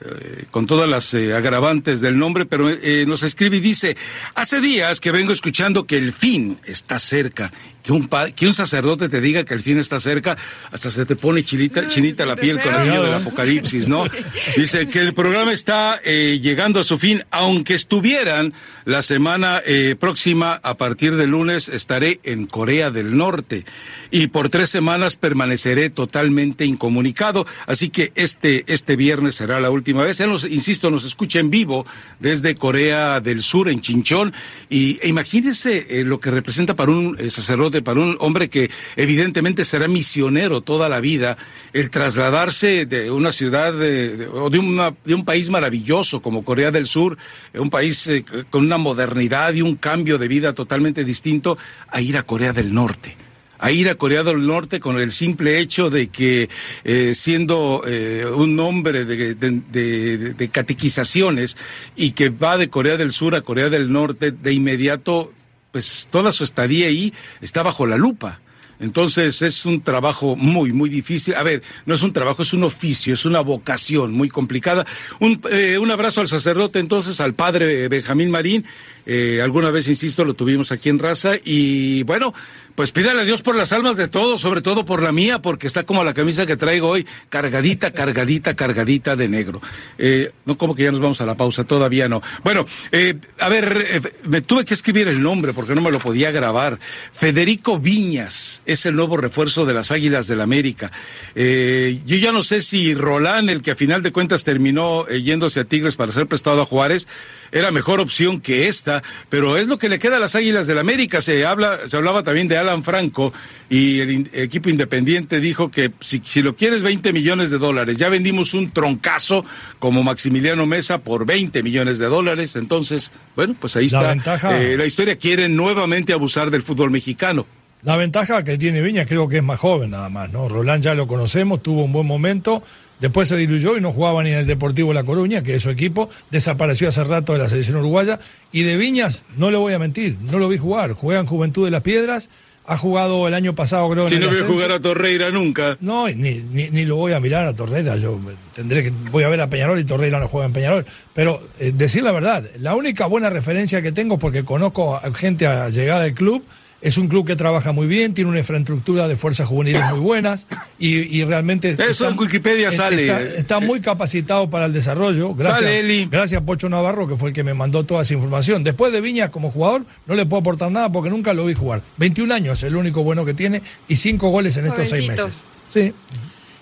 eh, 0.00 0.44
con 0.50 0.66
todas 0.66 0.88
las 0.88 1.14
eh, 1.14 1.34
agravantes 1.34 2.00
del 2.00 2.18
nombre, 2.18 2.46
pero 2.46 2.68
eh, 2.68 3.04
nos 3.06 3.22
escribe 3.22 3.56
y 3.56 3.60
dice, 3.60 3.96
hace 4.34 4.60
días 4.60 5.00
que 5.00 5.10
vengo 5.10 5.32
escuchando 5.32 5.86
que 5.86 5.96
el 5.96 6.12
fin 6.12 6.58
está 6.66 6.98
cerca 6.98 7.52
que 7.86 7.92
un, 7.92 8.08
que 8.34 8.48
un 8.48 8.52
sacerdote 8.52 9.08
te 9.08 9.20
diga 9.20 9.44
que 9.44 9.54
el 9.54 9.62
fin 9.62 9.78
está 9.78 10.00
cerca, 10.00 10.36
hasta 10.72 10.90
se 10.90 11.06
te 11.06 11.14
pone 11.14 11.44
chinita, 11.44 11.86
chinita 11.86 12.26
la 12.26 12.34
piel 12.34 12.60
con 12.60 12.74
el 12.74 12.88
niño 12.88 13.02
del 13.04 13.14
apocalipsis, 13.14 13.86
¿no? 13.86 14.04
Dice 14.56 14.88
que 14.88 14.98
el 14.98 15.14
programa 15.14 15.52
está 15.52 16.00
eh, 16.04 16.40
llegando 16.42 16.80
a 16.80 16.84
su 16.84 16.98
fin, 16.98 17.24
aunque 17.30 17.74
estuvieran 17.74 18.52
la 18.84 19.02
semana 19.02 19.62
eh, 19.64 19.94
próxima, 19.98 20.60
a 20.64 20.76
partir 20.76 21.14
de 21.14 21.28
lunes, 21.28 21.68
estaré 21.68 22.18
en 22.24 22.46
Corea 22.46 22.90
del 22.90 23.16
Norte 23.16 23.64
y 24.10 24.28
por 24.28 24.48
tres 24.48 24.70
semanas 24.70 25.16
permaneceré 25.16 25.90
totalmente 25.90 26.64
incomunicado, 26.64 27.46
así 27.66 27.90
que 27.90 28.12
este, 28.14 28.64
este 28.66 28.96
viernes 28.96 29.34
será 29.34 29.60
la 29.60 29.70
última 29.70 30.02
vez. 30.02 30.20
Nos, 30.20 30.44
insisto, 30.44 30.90
nos 30.90 31.04
escucha 31.04 31.38
en 31.38 31.50
vivo 31.50 31.86
desde 32.20 32.54
Corea 32.54 33.20
del 33.20 33.42
Sur, 33.42 33.68
en 33.68 33.80
Chinchón, 33.80 34.32
y 34.68 34.98
e 35.02 35.08
imagínese 35.08 35.86
eh, 35.88 36.04
lo 36.04 36.20
que 36.20 36.30
representa 36.30 36.76
para 36.76 36.92
un 36.92 37.16
sacerdote 37.30 37.82
para 37.82 38.00
un 38.00 38.16
hombre 38.20 38.48
que 38.48 38.70
evidentemente 38.96 39.64
será 39.64 39.88
misionero 39.88 40.60
toda 40.60 40.88
la 40.88 41.00
vida, 41.00 41.36
el 41.72 41.90
trasladarse 41.90 42.86
de 42.86 43.10
una 43.10 43.32
ciudad 43.32 43.74
o 43.74 44.50
de, 44.50 44.58
de 45.04 45.14
un 45.14 45.24
país 45.24 45.50
maravilloso 45.50 46.20
como 46.20 46.44
Corea 46.44 46.70
del 46.70 46.86
Sur, 46.86 47.18
un 47.54 47.70
país 47.70 48.06
eh, 48.06 48.24
con 48.50 48.64
una 48.64 48.78
modernidad 48.78 49.54
y 49.54 49.62
un 49.62 49.76
cambio 49.76 50.18
de 50.18 50.28
vida 50.28 50.52
totalmente 50.52 51.04
distinto, 51.04 51.58
a 51.88 52.00
ir 52.00 52.16
a 52.16 52.22
Corea 52.22 52.52
del 52.52 52.72
Norte 52.72 53.25
a 53.58 53.70
ir 53.70 53.88
a 53.88 53.94
Corea 53.94 54.22
del 54.22 54.46
Norte 54.46 54.80
con 54.80 54.98
el 54.98 55.12
simple 55.12 55.58
hecho 55.58 55.90
de 55.90 56.08
que 56.08 56.48
eh, 56.84 57.14
siendo 57.14 57.82
eh, 57.86 58.26
un 58.26 58.58
hombre 58.60 59.04
de, 59.04 60.48
catequizaciones 60.50 61.56
y 61.96 62.12
que 62.12 62.30
va 62.30 62.58
de 62.58 62.68
Corea 62.68 62.96
del 62.96 63.12
Sur 63.12 63.34
a 63.34 63.42
Corea 63.42 63.68
del 63.68 63.92
Norte, 63.92 64.30
de 64.30 64.52
inmediato 64.52 65.32
pues 65.72 66.08
toda 66.10 66.32
su 66.32 66.44
estadía 66.44 66.86
ahí 66.86 67.12
está 67.40 67.62
bajo 67.62 67.86
la 67.86 67.96
lupa. 67.96 68.40
Entonces 68.78 69.40
es 69.42 69.64
un 69.64 69.80
trabajo 69.80 70.36
muy, 70.36 70.72
muy 70.72 70.88
difícil. 70.88 71.34
A 71.34 71.42
ver, 71.42 71.62
no 71.86 71.94
es 71.94 72.02
un 72.02 72.12
trabajo, 72.12 72.42
es 72.42 72.52
un 72.52 72.64
oficio, 72.64 73.14
es 73.14 73.24
una 73.24 73.40
vocación 73.40 74.12
muy 74.12 74.28
complicada. 74.28 74.86
Un, 75.18 75.40
eh, 75.50 75.78
un 75.78 75.90
abrazo 75.90 76.20
al 76.20 76.28
sacerdote, 76.28 76.78
entonces, 76.78 77.20
al 77.20 77.34
padre 77.34 77.88
Benjamín 77.88 78.30
Marín. 78.30 78.64
Eh, 79.06 79.40
alguna 79.42 79.70
vez, 79.70 79.88
insisto, 79.88 80.24
lo 80.24 80.34
tuvimos 80.34 80.72
aquí 80.72 80.88
en 80.88 80.98
Raza. 80.98 81.34
Y 81.44 82.02
bueno, 82.02 82.34
pues 82.76 82.92
pídale 82.92 83.22
a 83.22 83.24
Dios 83.24 83.40
por 83.40 83.56
las 83.56 83.72
almas 83.72 83.96
de 83.96 84.06
todos, 84.06 84.42
sobre 84.42 84.60
todo 84.60 84.84
por 84.84 85.02
la 85.02 85.10
mía, 85.10 85.40
porque 85.40 85.66
está 85.66 85.84
como 85.84 86.04
la 86.04 86.12
camisa 86.12 86.44
que 86.44 86.58
traigo 86.58 86.88
hoy, 86.88 87.06
cargadita, 87.30 87.90
cargadita, 87.90 88.54
cargadita 88.54 89.16
de 89.16 89.28
negro. 89.28 89.62
Eh, 89.96 90.30
no 90.44 90.58
como 90.58 90.74
que 90.74 90.82
ya 90.82 90.92
nos 90.92 91.00
vamos 91.00 91.22
a 91.22 91.26
la 91.26 91.36
pausa, 91.36 91.64
todavía 91.64 92.06
no. 92.06 92.20
Bueno, 92.44 92.66
eh, 92.92 93.14
a 93.40 93.48
ver, 93.48 93.86
eh, 93.88 94.00
me 94.24 94.42
tuve 94.42 94.66
que 94.66 94.74
escribir 94.74 95.08
el 95.08 95.22
nombre 95.22 95.54
porque 95.54 95.74
no 95.74 95.80
me 95.80 95.90
lo 95.90 95.98
podía 95.98 96.30
grabar. 96.30 96.78
Federico 97.14 97.78
Viñas 97.78 98.62
es 98.66 98.84
el 98.84 98.94
nuevo 98.94 99.16
refuerzo 99.16 99.64
de 99.64 99.72
las 99.72 99.90
Águilas 99.90 100.26
del 100.26 100.36
la 100.36 100.44
América. 100.44 100.92
yo 101.34 102.16
ya 102.18 102.30
no 102.30 102.42
sé 102.42 102.60
si 102.60 102.94
Rolán, 102.94 103.48
el 103.48 103.62
que 103.62 103.70
a 103.70 103.74
final 103.74 104.02
de 104.02 104.12
cuentas 104.12 104.44
terminó 104.44 105.08
yéndose 105.08 105.60
a 105.60 105.64
Tigres 105.64 105.96
para 105.96 106.12
ser 106.12 106.26
prestado 106.26 106.60
a 106.60 106.66
Juárez, 106.66 107.08
era 107.52 107.70
mejor 107.70 108.00
opción 108.00 108.40
que 108.40 108.68
esta, 108.68 109.02
pero 109.28 109.56
es 109.56 109.68
lo 109.68 109.78
que 109.78 109.88
le 109.88 109.98
queda 109.98 110.16
a 110.16 110.20
las 110.20 110.34
Águilas 110.34 110.66
del 110.66 110.76
la 110.76 110.80
América. 110.80 111.20
Se 111.20 111.44
habla, 111.44 111.78
se 111.86 111.96
hablaba 111.96 112.22
también 112.22 112.48
de 112.48 112.56
Alan 112.56 112.84
Franco 112.84 113.32
y 113.68 114.00
el 114.00 114.30
equipo 114.32 114.68
independiente 114.68 115.40
dijo 115.40 115.70
que 115.70 115.90
si, 116.00 116.22
si, 116.24 116.42
lo 116.42 116.54
quieres 116.54 116.82
20 116.82 117.12
millones 117.12 117.50
de 117.50 117.58
dólares, 117.58 117.98
ya 117.98 118.08
vendimos 118.08 118.54
un 118.54 118.70
troncazo 118.70 119.44
como 119.78 120.02
Maximiliano 120.02 120.66
Mesa 120.66 120.98
por 120.98 121.26
20 121.26 121.62
millones 121.62 121.98
de 121.98 122.06
dólares, 122.06 122.54
entonces, 122.56 123.10
bueno, 123.34 123.56
pues 123.58 123.76
ahí 123.76 123.86
está. 123.86 124.12
Eh, 124.52 124.76
la 124.76 124.86
historia 124.86 125.16
quiere 125.16 125.48
nuevamente 125.48 126.12
abusar 126.12 126.50
del 126.50 126.62
fútbol 126.62 126.90
mexicano. 126.90 127.46
La 127.82 127.96
ventaja 127.96 128.42
que 128.42 128.58
tiene 128.58 128.80
Viña 128.82 129.04
creo 129.04 129.28
que 129.28 129.38
es 129.38 129.42
más 129.42 129.60
joven 129.60 129.90
nada 129.90 130.08
más, 130.08 130.32
¿no? 130.32 130.48
Roland 130.48 130.82
ya 130.82 130.94
lo 130.94 131.06
conocemos, 131.06 131.62
tuvo 131.62 131.84
un 131.84 131.92
buen 131.92 132.06
momento, 132.06 132.62
después 133.00 133.28
se 133.28 133.36
diluyó 133.36 133.76
y 133.76 133.80
no 133.80 133.92
jugaba 133.92 134.22
ni 134.22 134.30
en 134.30 134.38
el 134.38 134.46
Deportivo 134.46 134.92
La 134.92 135.04
Coruña, 135.04 135.42
que 135.42 135.54
es 135.54 135.62
su 135.62 135.70
equipo, 135.70 136.08
desapareció 136.30 136.88
hace 136.88 137.04
rato 137.04 137.32
de 137.32 137.38
la 137.38 137.46
selección 137.46 137.76
uruguaya, 137.76 138.18
y 138.52 138.62
de 138.62 138.76
Viñas, 138.76 139.24
no 139.36 139.50
le 139.50 139.58
voy 139.58 139.72
a 139.72 139.78
mentir, 139.78 140.16
no 140.20 140.38
lo 140.38 140.48
vi 140.48 140.58
jugar, 140.58 140.92
juega 140.92 141.20
en 141.20 141.26
Juventud 141.26 141.64
de 141.64 141.70
las 141.70 141.82
Piedras, 141.82 142.28
ha 142.66 142.76
jugado 142.76 143.28
el 143.28 143.34
año 143.34 143.54
pasado, 143.54 143.88
creo. 143.90 144.08
Si 144.08 144.16
no 144.16 144.28
voy 144.28 144.38
a 144.38 144.44
jugar 144.44 144.72
a 144.72 144.80
Torreira 144.80 145.30
nunca. 145.30 145.76
No, 145.80 146.08
ni, 146.08 146.34
ni, 146.34 146.84
lo 146.84 146.96
voy 146.96 147.12
a 147.12 147.20
mirar 147.20 147.46
a 147.46 147.54
Torreira. 147.54 147.96
Yo 147.96 148.18
tendré 148.54 148.82
que 148.82 148.92
voy 149.12 149.22
a 149.22 149.28
ver 149.28 149.40
a 149.40 149.48
Peñarol 149.48 149.78
y 149.78 149.84
Torreira 149.84 150.18
no 150.18 150.28
juega 150.28 150.46
en 150.46 150.52
Peñarol. 150.52 150.86
Pero 151.14 151.40
eh, 151.60 151.72
decir 151.72 152.02
la 152.02 152.12
verdad, 152.12 152.44
la 152.58 152.74
única 152.74 153.06
buena 153.06 153.30
referencia 153.30 153.82
que 153.82 153.92
tengo, 153.92 154.18
porque 154.18 154.44
conozco 154.44 154.96
a 154.96 155.12
gente 155.14 155.46
a 155.46 155.68
llegada 155.68 156.02
del 156.02 156.14
club, 156.14 156.44
es 156.80 156.98
un 156.98 157.08
club 157.08 157.26
que 157.26 157.36
trabaja 157.36 157.72
muy 157.72 157.86
bien, 157.86 158.14
tiene 158.14 158.30
una 158.30 158.40
infraestructura 158.40 159.08
de 159.08 159.16
fuerzas 159.16 159.46
juveniles 159.46 159.82
muy 159.90 160.00
buenas 160.00 160.46
y, 160.78 161.24
realmente... 161.24 161.76
Eso 161.88 162.08
en 162.08 162.18
Wikipedia 162.18 162.70
sale. 162.70 163.38
Está, 163.38 163.60
muy 163.60 163.80
capacitado 163.80 164.50
para 164.50 164.66
el 164.66 164.72
desarrollo. 164.72 165.34
Gracias, 165.34 166.10
gracias 166.10 166.42
Pocho 166.42 166.68
Navarro, 166.68 167.08
que 167.08 167.16
fue 167.16 167.30
el 167.30 167.34
que 167.34 167.44
me 167.44 167.54
mandó 167.54 167.84
toda 167.84 168.02
esa 168.02 168.14
información. 168.14 168.64
Después 168.64 168.92
de 168.92 169.00
Viñas 169.00 169.30
como 169.30 169.50
jugador, 169.50 169.84
no 170.06 170.14
le 170.14 170.26
puedo 170.26 170.40
aportar 170.40 170.70
nada 170.70 170.90
porque 170.92 171.10
nunca 171.10 171.32
lo 171.32 171.46
vi 171.46 171.54
jugar. 171.54 171.82
21 171.96 172.34
años, 172.34 172.58
es 172.58 172.64
el 172.64 172.76
único 172.76 173.02
bueno 173.02 173.24
que 173.24 173.34
tiene 173.34 173.62
y 173.88 173.96
5 173.96 174.28
goles 174.28 174.56
en 174.56 174.66
estos 174.66 174.88
6 174.88 175.08
meses. 175.08 175.34
Sí. 175.68 175.92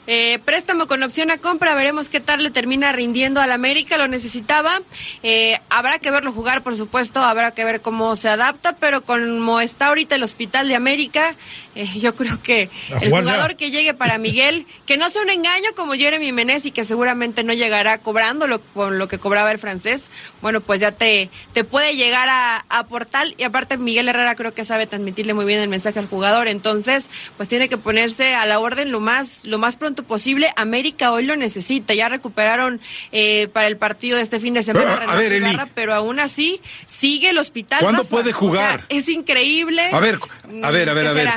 Eh, 0.06 0.38
préstamo 0.44 0.86
con 0.86 1.02
opción 1.02 1.30
a 1.30 1.38
compra, 1.38 1.74
veremos 1.74 2.08
qué 2.08 2.20
tal 2.20 2.42
le 2.42 2.50
termina 2.50 2.92
rindiendo 2.92 3.40
al 3.40 3.52
América, 3.52 3.96
lo 3.96 4.06
necesitaba. 4.06 4.82
Eh, 5.22 5.58
habrá 5.78 5.98
que 5.98 6.10
verlo 6.10 6.32
jugar, 6.32 6.62
por 6.62 6.76
supuesto, 6.76 7.20
habrá 7.20 7.52
que 7.52 7.64
ver 7.64 7.80
cómo 7.80 8.14
se 8.14 8.28
adapta, 8.28 8.76
pero 8.76 9.02
como 9.02 9.60
está 9.60 9.86
ahorita 9.86 10.14
el 10.14 10.22
Hospital 10.22 10.68
de 10.68 10.76
América, 10.76 11.34
eh, 11.74 11.86
yo 11.98 12.14
creo 12.14 12.40
que 12.42 12.70
el 13.00 13.10
jugador 13.10 13.56
que 13.56 13.70
llegue 13.70 13.92
para 13.92 14.18
Miguel, 14.18 14.66
que 14.86 14.96
no 14.96 15.08
sea 15.08 15.22
un 15.22 15.30
engaño 15.30 15.70
como 15.74 15.94
Jeremy 15.94 16.30
Menez 16.32 16.66
y 16.66 16.70
que 16.70 16.84
seguramente 16.84 17.42
no 17.42 17.52
llegará 17.52 17.98
cobrando 17.98 18.46
lo, 18.46 18.60
con 18.60 18.98
lo 18.98 19.08
que 19.08 19.18
cobraba 19.18 19.50
el 19.50 19.58
francés, 19.58 20.10
bueno, 20.40 20.60
pues 20.60 20.80
ya 20.80 20.92
te, 20.92 21.28
te 21.52 21.64
puede 21.64 21.96
llegar 21.96 22.28
a, 22.28 22.64
aportar 22.68 23.28
y 23.36 23.42
aparte 23.42 23.76
Miguel 23.76 24.08
Herrera 24.08 24.36
creo 24.36 24.54
que 24.54 24.64
sabe 24.64 24.86
transmitirle 24.86 25.34
muy 25.34 25.44
bien 25.44 25.60
el 25.60 25.68
mensaje 25.68 25.98
al 25.98 26.08
jugador, 26.08 26.46
entonces 26.46 27.10
pues 27.36 27.48
tiene 27.48 27.68
que 27.68 27.78
ponerse 27.78 28.34
a 28.34 28.46
la 28.46 28.60
orden 28.60 28.92
lo 28.92 29.00
más, 29.00 29.44
lo 29.44 29.58
más 29.58 29.76
pronto 29.76 30.04
posible. 30.04 30.50
América 30.56 31.10
hoy 31.10 31.24
lo 31.24 31.34
necesita, 31.36 31.94
ya 31.94 32.08
recuperaron 32.08 32.80
eh, 33.10 33.48
para 33.52 33.66
el 33.66 33.76
partido 33.76 34.16
de 34.16 34.22
este 34.22 34.38
fin 34.38 34.54
de 34.54 34.62
semana 34.62 34.84
pero 34.84 35.63
aún 35.94 36.20
así 36.20 36.60
sigue 36.86 37.30
el 37.30 37.38
hospital. 37.38 37.80
¿Cuándo 37.80 38.04
puede 38.04 38.32
jugar? 38.32 38.84
es 38.88 39.08
increíble. 39.08 39.82
A 39.92 40.00
ver, 40.00 40.18
a 40.62 40.70
ver, 40.70 40.88
a 40.88 40.92
ver, 40.92 41.06
a 41.06 41.12
ver. 41.12 41.32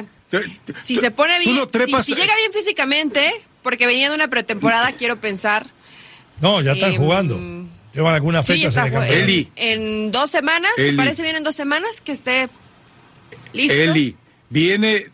Si 0.83 0.97
se 0.97 1.11
pone 1.11 1.39
bien, 1.39 1.57
si, 2.03 2.15
llega 2.15 2.35
bien 2.35 2.51
físicamente, 2.53 3.31
porque 3.63 3.87
venía 3.87 4.09
de 4.09 4.15
una 4.15 4.27
pretemporada, 4.27 4.91
quiero 4.91 5.19
pensar. 5.19 5.67
No, 6.41 6.61
ya 6.61 6.73
están 6.73 6.95
jugando. 6.95 7.39
Llevan 7.93 8.13
alguna 8.13 8.43
fecha 8.43 8.87
en, 9.07 9.49
en 9.55 10.11
dos 10.11 10.29
semanas, 10.29 10.71
¿te 10.75 10.93
parece 10.93 11.23
bien 11.23 11.37
en 11.37 11.43
dos 11.43 11.55
semanas 11.55 12.01
que 12.01 12.11
esté 12.11 12.47
listo? 13.53 13.73
Eli, 13.73 14.15
viene 14.49 15.07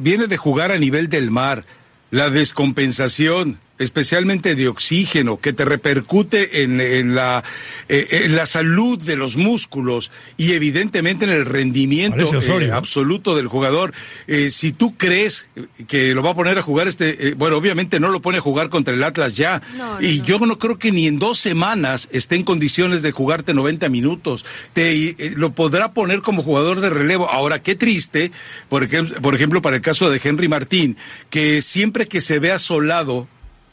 viene 0.00 0.26
de 0.26 0.36
jugar 0.36 0.72
a 0.72 0.78
nivel 0.78 1.08
del 1.08 1.30
mar. 1.30 1.64
La 2.10 2.30
descompensación, 2.30 3.58
especialmente 3.78 4.54
de 4.54 4.68
oxígeno, 4.68 5.38
que 5.38 5.52
te 5.52 5.64
repercute 5.64 6.62
en, 6.62 7.14
la, 7.14 7.44
eh, 7.88 8.24
en 8.24 8.36
la 8.36 8.46
salud 8.46 9.00
de 9.00 9.16
los 9.16 9.36
músculos 9.36 10.10
y 10.36 10.52
evidentemente 10.52 11.24
en 11.24 11.30
el 11.30 11.44
rendimiento 11.44 12.30
eh, 12.60 12.70
absoluto 12.72 13.36
del 13.36 13.48
jugador. 13.48 13.92
Eh, 14.26 14.50
si 14.50 14.72
tú 14.72 14.96
crees 14.96 15.48
que 15.86 16.14
lo 16.14 16.22
va 16.22 16.30
a 16.30 16.34
poner 16.34 16.58
a 16.58 16.62
jugar 16.62 16.88
este, 16.88 17.34
bueno, 17.34 17.56
obviamente 17.56 18.00
no 18.00 18.08
lo 18.08 18.20
pone 18.20 18.38
a 18.38 18.40
jugar 18.40 18.68
contra 18.68 18.94
el 18.94 19.02
Atlas 19.02 19.36
ya. 19.36 19.62
y 20.00 20.22
yo 20.22 20.38
no 20.38 20.58
creo 20.58 20.78
que 20.78 20.92
ni 20.92 21.06
en 21.06 21.18
dos 21.18 21.38
semanas 21.38 22.08
esté 22.12 22.36
en 22.36 22.44
condiciones 22.44 23.02
de 23.02 23.12
jugarte 23.12 23.54
90 23.54 23.88
minutos. 23.88 24.44
Te, 24.72 25.14
lo 25.36 25.52
podrá 25.52 25.92
poner 25.92 26.22
como 26.22 26.42
jugador 26.42 26.80
de 26.80 26.90
relevo. 26.90 27.28
Ahora, 27.30 27.62
qué 27.62 27.74
triste, 27.74 28.32
por 28.68 28.88
por 29.22 29.34
ejemplo, 29.34 29.60
para 29.62 29.76
el 29.76 29.82
caso 29.82 30.10
de 30.10 30.20
Henry 30.22 30.48
Martín, 30.48 30.96
que 31.30 31.62
siempre 31.62 32.06
que 32.06 32.20
se 32.20 32.38
ve 32.38 32.52
asolado, 32.52 33.28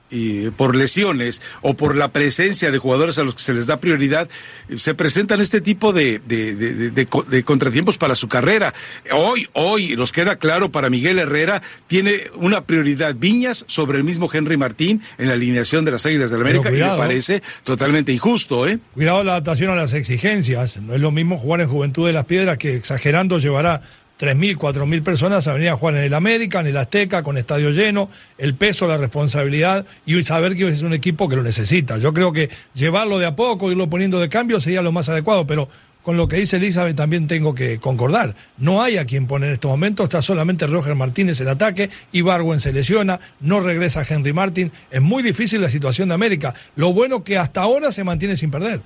y 0.10 0.50
por 0.52 0.76
lesiones 0.76 1.42
o 1.62 1.76
por 1.76 1.96
la 1.96 2.12
presencia 2.12 2.72
de 2.72 2.78
jugadores 2.78 3.18
a 3.18 3.24
los 3.24 3.36
que 3.36 3.42
se 3.42 3.54
les 3.54 3.68
da 3.68 3.80
prioridad, 3.80 4.30
se 4.78 4.94
presentan 4.94 5.42
este 5.42 5.62
tipo 5.62 5.94
de, 5.94 6.20
de, 6.20 7.44
contratiempos 7.44 7.98
para 7.98 8.16
su 8.16 8.28
carrera. 8.28 8.74
Hoy, 9.12 9.48
hoy 9.54 9.96
nos 9.96 10.12
queda 10.12 10.38
claro 10.38 10.72
para 10.72 10.90
Miguel 10.90 11.20
Herrera, 11.20 11.62
tiene 11.88 12.24
una 12.36 12.66
prioridad 12.66 13.16
Viñas 13.16 13.66
sobre 13.68 13.98
el 13.98 14.04
mismo 14.04 14.30
Henry 14.32 14.58
Martín 14.58 15.02
en 15.18 15.28
la 15.28 15.34
alineación 15.34 15.86
de 15.86 15.92
las 15.92 16.06
Águilas 16.06 16.30
de 16.30 16.38
la 16.38 16.44
América 16.44 16.72
y 16.72 16.80
me 16.80 16.98
parece 16.98 17.42
totalmente 17.64 18.12
injusto. 18.12 18.68
¿eh? 18.68 18.80
Cuidado 18.94 19.24
la 19.24 19.34
adaptación 19.34 19.72
a 19.72 19.76
las 19.76 19.94
exigencias. 19.94 20.78
No 20.78 20.94
es 20.94 21.02
lo 21.02 21.12
mismo 21.12 21.38
jugar 21.38 21.62
en 21.62 21.68
Juventud 21.68 22.06
de 22.06 22.14
las 22.14 22.26
Piedras 22.26 22.58
que 22.58 22.76
exagerando 22.76 23.40
llevará 23.40 23.82
3.000, 24.19 24.57
4.000 24.57 25.03
personas 25.03 25.48
a 25.48 25.53
venir 25.53 25.69
a 25.69 25.75
jugar 25.75 25.95
en 25.95 26.03
el 26.03 26.13
América, 26.13 26.62
en 26.62 26.67
el 26.67 26.77
Azteca, 26.77 27.24
con 27.24 27.38
estadio 27.38 27.72
lleno, 27.72 28.10
el 28.38 28.55
peso, 28.55 28.88
la 28.88 28.98
responsabilidad 28.98 29.86
y 30.05 30.22
saber 30.24 30.55
que 30.55 30.67
es 30.67 30.81
un 30.81 30.93
equipo 30.93 31.27
que 31.27 31.36
lo 31.36 31.43
necesita. 31.43 31.98
Yo 31.98 32.13
creo 32.13 32.31
que 32.31 32.50
llevarlo 32.74 33.19
de 33.19 33.25
a 33.25 33.36
poco, 33.36 33.72
irlo 33.72 33.89
poniendo 33.89 34.19
de 34.19 34.29
cambio 34.29 34.60
sería 34.60 34.81
lo 34.81 34.91
más 34.91 35.10
adecuado, 35.10 35.45
pero 35.45 35.67
con 36.05 36.17
lo 36.17 36.27
que 36.27 36.38
dice 36.38 36.57
Elizabeth 36.57 36.95
también 36.95 37.25
tengo 37.27 37.55
que 37.55 37.79
concordar. 37.79 38.36
No 38.57 38.84
hay 38.84 38.98
a 38.98 39.05
quien 39.05 39.25
poner 39.25 39.50
en 39.50 39.55
estos 39.55 39.72
momentos, 39.72 40.03
está 40.03 40.22
solamente 40.22 40.67
Roger 40.67 40.93
Martínez 40.93 41.41
en 41.41 41.48
ataque, 41.48 41.89
Ibargüen 42.12 42.60
se 42.60 42.72
lesiona, 42.72 43.19
no 43.39 43.60
regresa 43.60 44.05
Henry 44.07 44.31
Martin. 44.31 44.72
Es 44.91 45.01
muy 45.01 45.24
difícil 45.24 45.62
la 45.62 45.69
situación 45.69 46.10
de 46.10 46.13
América. 46.13 46.53
Lo 46.75 46.93
bueno 46.93 47.24
que 47.24 47.39
hasta 47.39 47.62
ahora 47.62 47.91
se 47.91 48.03
mantiene 48.03 48.38
sin 48.38 48.51
perder. 48.51 48.81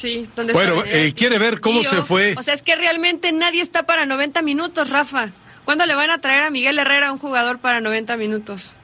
Sí, 0.00 0.26
bueno, 0.54 0.82
eh, 0.86 1.12
quiere 1.14 1.38
ver 1.38 1.60
cómo 1.60 1.84
se 1.84 2.00
fue. 2.00 2.34
O 2.38 2.42
sea, 2.42 2.54
es 2.54 2.62
que 2.62 2.74
realmente 2.74 3.32
nadie 3.32 3.60
está 3.60 3.82
para 3.82 4.06
90 4.06 4.40
minutos, 4.40 4.88
Rafa. 4.88 5.28
¿Cuándo 5.66 5.84
le 5.84 5.94
van 5.94 6.08
a 6.08 6.22
traer 6.22 6.42
a 6.42 6.50
Miguel 6.50 6.78
Herrera 6.78 7.12
un 7.12 7.18
jugador 7.18 7.58
para 7.58 7.82
90 7.82 8.16
minutos? 8.16 8.76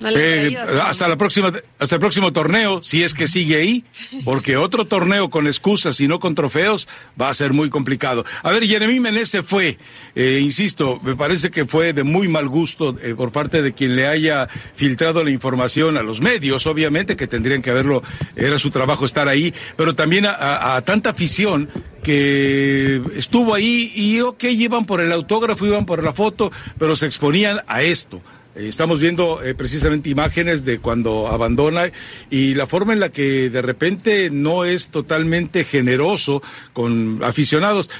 Eh, 0.00 0.56
hasta 0.82 1.08
la 1.08 1.16
próxima, 1.16 1.52
hasta 1.78 1.96
el 1.96 2.00
próximo 2.00 2.32
torneo, 2.32 2.82
si 2.82 3.02
es 3.02 3.14
que 3.14 3.26
sigue 3.26 3.56
ahí, 3.56 3.84
porque 4.24 4.56
otro 4.56 4.84
torneo 4.84 5.30
con 5.30 5.46
excusas 5.46 6.00
y 6.00 6.08
no 6.08 6.18
con 6.18 6.34
trofeos 6.34 6.88
va 7.20 7.28
a 7.28 7.34
ser 7.34 7.52
muy 7.52 7.68
complicado. 7.68 8.24
A 8.42 8.52
ver, 8.52 8.64
Jeremy 8.64 9.00
Menez 9.00 9.28
se 9.28 9.42
fue, 9.42 9.76
eh, 10.14 10.38
insisto, 10.40 11.00
me 11.02 11.16
parece 11.16 11.50
que 11.50 11.64
fue 11.66 11.92
de 11.92 12.04
muy 12.04 12.28
mal 12.28 12.48
gusto 12.48 12.96
eh, 13.02 13.14
por 13.16 13.32
parte 13.32 13.62
de 13.62 13.72
quien 13.72 13.96
le 13.96 14.06
haya 14.06 14.46
filtrado 14.46 15.24
la 15.24 15.30
información 15.30 15.96
a 15.96 16.02
los 16.02 16.20
medios, 16.20 16.66
obviamente 16.66 17.16
que 17.16 17.26
tendrían 17.26 17.62
que 17.62 17.70
haberlo, 17.70 18.02
era 18.36 18.58
su 18.58 18.70
trabajo 18.70 19.04
estar 19.04 19.28
ahí, 19.28 19.52
pero 19.76 19.94
también 19.94 20.26
a, 20.26 20.80
tanta 20.84 21.10
afición 21.10 21.68
que 22.02 23.02
estuvo 23.16 23.54
ahí 23.54 23.92
y 23.94 24.20
ok, 24.20 24.44
iban 24.44 24.86
por 24.86 25.00
el 25.00 25.12
autógrafo, 25.12 25.66
iban 25.66 25.86
por 25.86 26.02
la 26.02 26.12
foto, 26.12 26.52
pero 26.78 26.96
se 26.96 27.06
exponían 27.06 27.62
a 27.66 27.82
esto 27.82 28.22
estamos 28.54 29.00
viendo 29.00 29.42
eh, 29.42 29.54
precisamente 29.54 30.10
imágenes 30.10 30.64
de 30.64 30.80
cuando 30.80 31.28
abandona 31.28 31.90
y 32.30 32.54
la 32.54 32.66
forma 32.66 32.92
en 32.92 33.00
la 33.00 33.10
que 33.10 33.50
de 33.50 33.62
repente 33.62 34.30
no 34.30 34.64
es 34.64 34.90
totalmente 34.90 35.64
generoso 35.64 36.42
con 36.72 37.20
aficionados. 37.22 37.90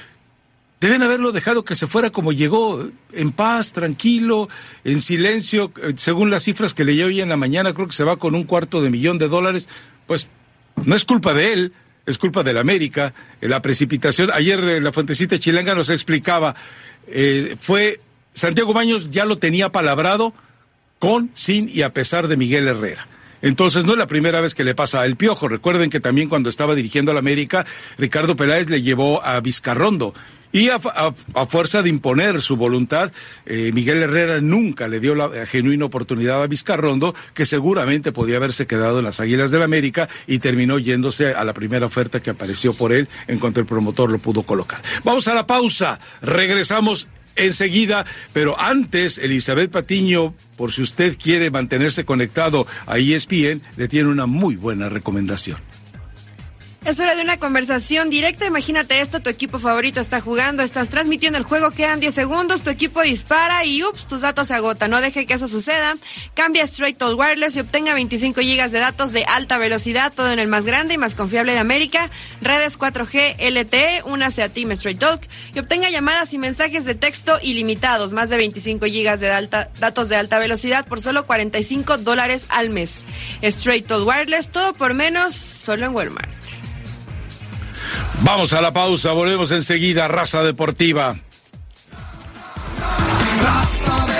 Deben 0.80 1.02
haberlo 1.02 1.32
dejado 1.32 1.64
que 1.64 1.74
se 1.74 1.86
fuera 1.86 2.10
como 2.10 2.32
llegó, 2.32 2.88
en 3.12 3.32
paz, 3.32 3.72
tranquilo, 3.72 4.48
en 4.84 5.00
silencio. 5.00 5.72
Eh, 5.82 5.94
según 5.96 6.30
las 6.30 6.44
cifras 6.44 6.74
que 6.74 6.84
leí 6.84 7.02
hoy 7.02 7.20
en 7.20 7.28
la 7.28 7.36
mañana, 7.36 7.72
creo 7.72 7.86
que 7.86 7.94
se 7.94 8.04
va 8.04 8.16
con 8.16 8.34
un 8.34 8.44
cuarto 8.44 8.80
de 8.80 8.90
millón 8.90 9.18
de 9.18 9.28
dólares. 9.28 9.68
Pues 10.06 10.28
no 10.84 10.94
es 10.94 11.04
culpa 11.04 11.34
de 11.34 11.52
él, 11.52 11.72
es 12.06 12.18
culpa 12.18 12.42
de 12.42 12.52
la 12.52 12.60
América. 12.60 13.12
La 13.40 13.60
precipitación, 13.60 14.30
ayer 14.32 14.60
la 14.82 14.92
fuentecita 14.92 15.38
chilanga 15.38 15.74
nos 15.74 15.90
explicaba, 15.90 16.54
fue 17.60 17.98
Santiago 18.38 18.72
Baños 18.72 19.10
ya 19.10 19.24
lo 19.24 19.36
tenía 19.36 19.70
palabrado 19.70 20.32
con, 20.98 21.30
sin 21.34 21.68
y 21.68 21.82
a 21.82 21.92
pesar 21.92 22.28
de 22.28 22.36
Miguel 22.36 22.66
Herrera. 22.68 23.06
Entonces 23.42 23.84
no 23.84 23.92
es 23.92 23.98
la 23.98 24.06
primera 24.06 24.40
vez 24.40 24.54
que 24.54 24.64
le 24.64 24.74
pasa 24.74 25.02
al 25.02 25.16
Piojo. 25.16 25.48
Recuerden 25.48 25.90
que 25.90 26.00
también 26.00 26.28
cuando 26.28 26.48
estaba 26.48 26.74
dirigiendo 26.74 27.12
al 27.12 27.18
América, 27.18 27.66
Ricardo 27.96 28.36
Peláez 28.36 28.68
le 28.68 28.82
llevó 28.82 29.24
a 29.24 29.40
Vizcarrondo. 29.40 30.14
Y 30.50 30.70
a, 30.70 30.80
fuerza 31.46 31.82
de 31.82 31.90
imponer 31.90 32.40
su 32.40 32.56
voluntad, 32.56 33.12
eh, 33.44 33.70
Miguel 33.74 34.02
Herrera 34.02 34.40
nunca 34.40 34.88
le 34.88 34.98
dio 34.98 35.14
la 35.14 35.44
genuina 35.44 35.84
oportunidad 35.84 36.42
a 36.42 36.46
Vizcarrondo, 36.46 37.14
que 37.34 37.44
seguramente 37.44 38.12
podía 38.12 38.38
haberse 38.38 38.66
quedado 38.66 39.00
en 39.00 39.04
las 39.04 39.20
Águilas 39.20 39.50
del 39.50 39.62
América 39.62 40.08
y 40.26 40.38
terminó 40.38 40.78
yéndose 40.78 41.34
a 41.34 41.44
la 41.44 41.52
primera 41.52 41.84
oferta 41.84 42.22
que 42.22 42.30
apareció 42.30 42.72
por 42.72 42.94
él 42.94 43.08
en 43.26 43.38
cuanto 43.38 43.60
el 43.60 43.66
promotor 43.66 44.10
lo 44.10 44.18
pudo 44.18 44.42
colocar. 44.42 44.82
Vamos 45.04 45.28
a 45.28 45.34
la 45.34 45.46
pausa. 45.46 46.00
Regresamos 46.22 47.08
enseguida, 47.38 48.04
pero 48.32 48.60
antes, 48.60 49.18
Elizabeth 49.18 49.70
Patiño, 49.70 50.34
por 50.56 50.72
si 50.72 50.82
usted 50.82 51.16
quiere 51.16 51.50
mantenerse 51.50 52.04
conectado 52.04 52.66
a 52.86 52.98
ESPN, 52.98 53.62
le 53.76 53.88
tiene 53.88 54.10
una 54.10 54.26
muy 54.26 54.56
buena 54.56 54.88
recomendación. 54.88 55.58
Es 56.88 56.98
hora 57.00 57.14
de 57.14 57.20
una 57.20 57.38
conversación 57.38 58.08
directa. 58.08 58.46
Imagínate 58.46 59.00
esto, 59.00 59.20
tu 59.20 59.28
equipo 59.28 59.58
favorito 59.58 60.00
está 60.00 60.22
jugando, 60.22 60.62
estás 60.62 60.88
transmitiendo 60.88 61.38
el 61.38 61.44
juego, 61.44 61.70
quedan 61.70 62.00
10 62.00 62.14
segundos, 62.14 62.62
tu 62.62 62.70
equipo 62.70 63.02
dispara 63.02 63.66
y 63.66 63.82
ups, 63.84 64.06
tus 64.06 64.22
datos 64.22 64.46
se 64.46 64.54
agotan. 64.54 64.90
No 64.90 65.02
deje 65.02 65.26
que 65.26 65.34
eso 65.34 65.48
suceda. 65.48 65.98
Cambia 66.32 66.62
Straight 66.62 66.96
Talk 66.96 67.18
Wireless 67.18 67.56
y 67.56 67.60
obtenga 67.60 67.92
25 67.92 68.40
gigas 68.40 68.72
de 68.72 68.78
datos 68.78 69.12
de 69.12 69.26
alta 69.26 69.58
velocidad, 69.58 70.14
todo 70.16 70.32
en 70.32 70.38
el 70.38 70.48
más 70.48 70.64
grande 70.64 70.94
y 70.94 70.96
más 70.96 71.14
confiable 71.14 71.52
de 71.52 71.58
América. 71.58 72.10
Redes 72.40 72.78
4G 72.78 73.36
LTE, 73.38 74.04
únase 74.06 74.42
a 74.42 74.48
Team 74.48 74.72
Straight 74.72 74.98
Talk 74.98 75.20
y 75.54 75.58
obtenga 75.58 75.90
llamadas 75.90 76.32
y 76.32 76.38
mensajes 76.38 76.86
de 76.86 76.94
texto 76.94 77.38
ilimitados, 77.42 78.14
más 78.14 78.30
de 78.30 78.38
25 78.38 78.86
gigas 78.86 79.20
de 79.20 79.30
alta, 79.30 79.68
datos 79.78 80.08
de 80.08 80.16
alta 80.16 80.38
velocidad 80.38 80.86
por 80.86 81.02
solo 81.02 81.26
45 81.26 81.98
dólares 81.98 82.46
al 82.48 82.70
mes. 82.70 83.04
Straight 83.42 83.86
Talk 83.86 84.08
Wireless, 84.08 84.48
todo 84.48 84.72
por 84.72 84.94
menos, 84.94 85.34
solo 85.34 85.84
en 85.84 85.94
Walmart. 85.94 86.77
Vamos 88.20 88.52
a 88.52 88.60
la 88.60 88.72
pausa, 88.72 89.12
volvemos 89.12 89.50
enseguida, 89.50 90.08
Raza 90.08 90.42
Deportiva. 90.42 91.16
Raza 93.42 94.06
Deportiva. 94.06 94.17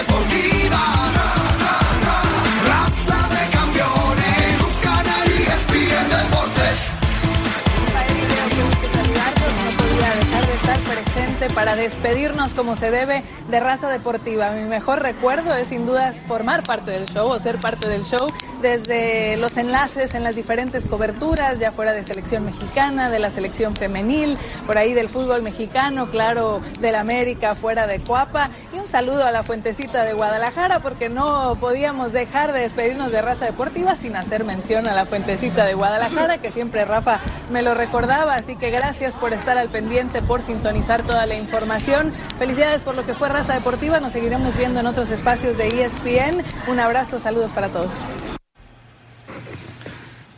Para 11.59 11.75
despedirnos 11.75 12.55
como 12.55 12.77
se 12.77 12.93
debe 12.93 13.25
de 13.51 13.59
Raza 13.59 13.89
Deportiva. 13.89 14.53
Mi 14.53 14.63
mejor 14.63 15.03
recuerdo 15.03 15.53
es 15.57 15.67
sin 15.67 15.87
duda 15.87 16.13
formar 16.13 16.63
parte 16.63 16.93
del 16.93 17.07
show 17.07 17.29
o 17.29 17.37
ser 17.41 17.59
parte 17.59 17.89
del 17.89 18.05
show 18.05 18.29
desde 18.63 19.37
los 19.39 19.57
enlaces 19.57 20.15
en 20.15 20.23
las 20.23 20.37
diferentes 20.37 20.87
coberturas, 20.87 21.59
ya 21.59 21.73
fuera 21.73 21.93
de 21.93 22.05
selección 22.05 22.45
mexicana, 22.45 23.11
de 23.11 23.19
la 23.19 23.33
selección 23.33 23.75
femenil, 23.75 24.39
por 24.67 24.79
ahí 24.79 24.95
del 24.95 25.09
fútbol 25.09 25.43
mexicano, 25.43 26.09
claro, 26.11 26.61
del 26.79 26.95
América, 26.95 27.57
fuera 27.57 27.89
de 27.89 27.99
Cuapa. 27.99 28.51
Y 28.73 28.79
un 28.79 28.89
saludo 28.89 29.25
a 29.25 29.33
la 29.33 29.43
Fuentecita 29.43 30.05
de 30.05 30.13
Guadalajara, 30.13 30.79
porque 30.79 31.09
no 31.09 31.57
podíamos 31.61 32.13
dejar 32.13 32.53
de 32.53 32.61
despedirnos 32.61 33.11
de 33.11 33.21
raza 33.21 33.47
deportiva 33.47 33.97
sin 33.97 34.15
hacer 34.15 34.45
mención 34.45 34.87
a 34.87 34.95
la 34.95 35.07
Fuentecita 35.07 35.65
de 35.65 35.75
Guadalajara, 35.75 36.39
que 36.39 36.53
siempre 36.53 36.85
Rafa 36.85 37.19
me 37.51 37.63
lo 37.63 37.75
recordaba. 37.75 38.37
Así 38.37 38.55
que 38.55 38.71
gracias 38.71 39.17
por 39.17 39.33
estar 39.33 39.59
al 39.59 39.69
pendiente, 39.69 40.23
por 40.23 40.41
sintonizar 40.41 41.03
toda 41.03 41.27
la 41.27 41.35
información. 41.35 41.48
Felicidades 42.39 42.83
por 42.83 42.95
lo 42.95 43.05
que 43.05 43.15
fue 43.15 43.29
raza 43.29 43.55
deportiva. 43.55 44.01
Nos 44.01 44.13
seguiremos 44.13 44.57
viendo 44.57 44.81
en 44.81 44.87
otros 44.87 45.11
espacios 45.11 45.57
de 45.59 45.69
ESPN. 45.69 46.43
Un 46.69 46.81
abrazo, 46.81 47.21
saludos 47.21 47.53
para 47.53 47.69
todos. 47.69 47.91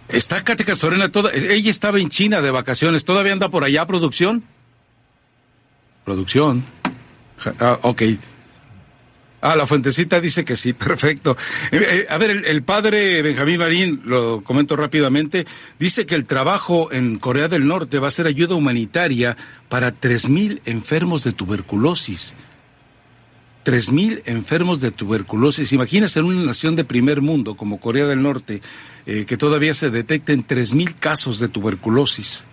Está 0.08 0.42
Katy 0.42 0.64
Castorena 0.64 1.10
toda, 1.10 1.30
ella 1.32 1.70
estaba 1.70 2.00
en 2.00 2.08
China 2.08 2.40
de 2.40 2.50
vacaciones, 2.50 3.04
¿todavía 3.04 3.32
anda 3.32 3.48
por 3.48 3.62
allá 3.62 3.86
producción? 3.86 4.42
Producción. 6.04 6.64
Ah, 7.60 7.78
ok. 7.82 8.02
Ah, 9.40 9.56
la 9.56 9.66
fuentecita 9.66 10.20
dice 10.20 10.44
que 10.44 10.56
sí, 10.56 10.72
perfecto. 10.74 11.36
Eh, 11.72 11.78
eh, 11.80 12.06
a 12.10 12.18
ver, 12.18 12.42
el, 12.46 12.62
padre 12.62 13.22
Benjamín 13.22 13.58
Marín, 13.58 14.02
lo 14.04 14.42
comento 14.42 14.76
rápidamente, 14.76 15.46
dice 15.78 16.06
que 16.06 16.14
el 16.14 16.26
trabajo 16.26 16.92
en 16.92 17.18
Corea 17.18 17.48
del 17.48 17.66
Norte 17.66 17.98
va 17.98 18.08
a 18.08 18.12
ser 18.12 18.26
ayuda 18.26 18.54
humanitaria 18.54 19.36
para 19.68 19.98
3.000 19.98 20.60
enfermos 20.66 21.24
de 21.24 21.32
tuberculosis. 21.32 22.34
3.000 23.64 24.22
enfermos 24.24 24.80
de 24.80 24.90
tuberculosis. 24.90 25.72
Imagínense 25.72 26.18
en 26.18 26.26
una 26.26 26.42
nación 26.44 26.76
de 26.76 26.84
primer 26.84 27.20
mundo 27.20 27.56
como 27.56 27.78
Corea 27.78 28.06
del 28.06 28.22
Norte, 28.22 28.62
eh, 29.06 29.24
que 29.26 29.36
todavía 29.36 29.74
se 29.74 29.90
detecten 29.90 30.46
3.000 30.46 30.94
casos 30.94 31.38
de 31.40 31.48
tuberculosis. 31.48 32.46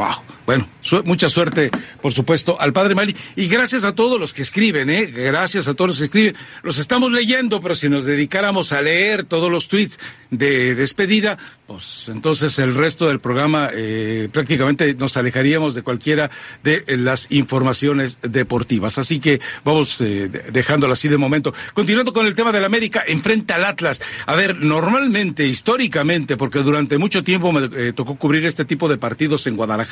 Wow. 0.00 0.30
Bueno, 0.46 0.66
mucha 1.04 1.28
suerte, 1.28 1.70
por 2.00 2.10
supuesto, 2.12 2.58
al 2.58 2.72
padre 2.72 2.94
Mali. 2.94 3.14
Y 3.36 3.46
gracias 3.48 3.84
a 3.84 3.94
todos 3.94 4.18
los 4.18 4.32
que 4.32 4.42
escriben, 4.42 4.88
¿eh? 4.88 5.06
Gracias 5.06 5.68
a 5.68 5.74
todos 5.74 5.90
los 5.90 5.98
que 5.98 6.04
escriben. 6.06 6.36
Los 6.62 6.78
estamos 6.78 7.12
leyendo, 7.12 7.60
pero 7.60 7.74
si 7.76 7.88
nos 7.88 8.06
dedicáramos 8.06 8.72
a 8.72 8.80
leer 8.80 9.24
todos 9.24 9.50
los 9.50 9.68
tweets 9.68 10.00
de 10.30 10.74
despedida, 10.74 11.38
pues 11.66 12.08
entonces 12.08 12.58
el 12.58 12.74
resto 12.74 13.08
del 13.08 13.20
programa 13.20 13.70
eh, 13.72 14.28
prácticamente 14.32 14.94
nos 14.94 15.16
alejaríamos 15.16 15.74
de 15.74 15.82
cualquiera 15.82 16.30
de 16.64 16.84
las 16.96 17.30
informaciones 17.30 18.18
deportivas. 18.22 18.98
Así 18.98 19.20
que 19.20 19.40
vamos 19.64 20.00
eh, 20.00 20.28
dejándolo 20.50 20.94
así 20.94 21.06
de 21.06 21.18
momento. 21.18 21.54
Continuando 21.74 22.12
con 22.12 22.26
el 22.26 22.34
tema 22.34 22.50
del 22.50 22.64
América, 22.64 23.04
enfrenta 23.06 23.56
al 23.56 23.66
Atlas. 23.66 24.00
A 24.26 24.34
ver, 24.34 24.56
normalmente, 24.56 25.46
históricamente, 25.46 26.36
porque 26.36 26.60
durante 26.60 26.98
mucho 26.98 27.22
tiempo 27.22 27.52
me 27.52 27.68
eh, 27.76 27.92
tocó 27.92 28.16
cubrir 28.16 28.46
este 28.46 28.64
tipo 28.64 28.88
de 28.88 28.98
partidos 28.98 29.46
en 29.46 29.56
Guadalajara 29.56 29.89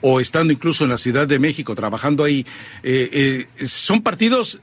o 0.00 0.20
estando 0.20 0.52
incluso 0.52 0.84
en 0.84 0.90
la 0.90 0.98
Ciudad 0.98 1.26
de 1.26 1.38
México 1.38 1.74
trabajando 1.74 2.24
ahí, 2.24 2.44
son 3.64 4.02
partidos 4.02 4.60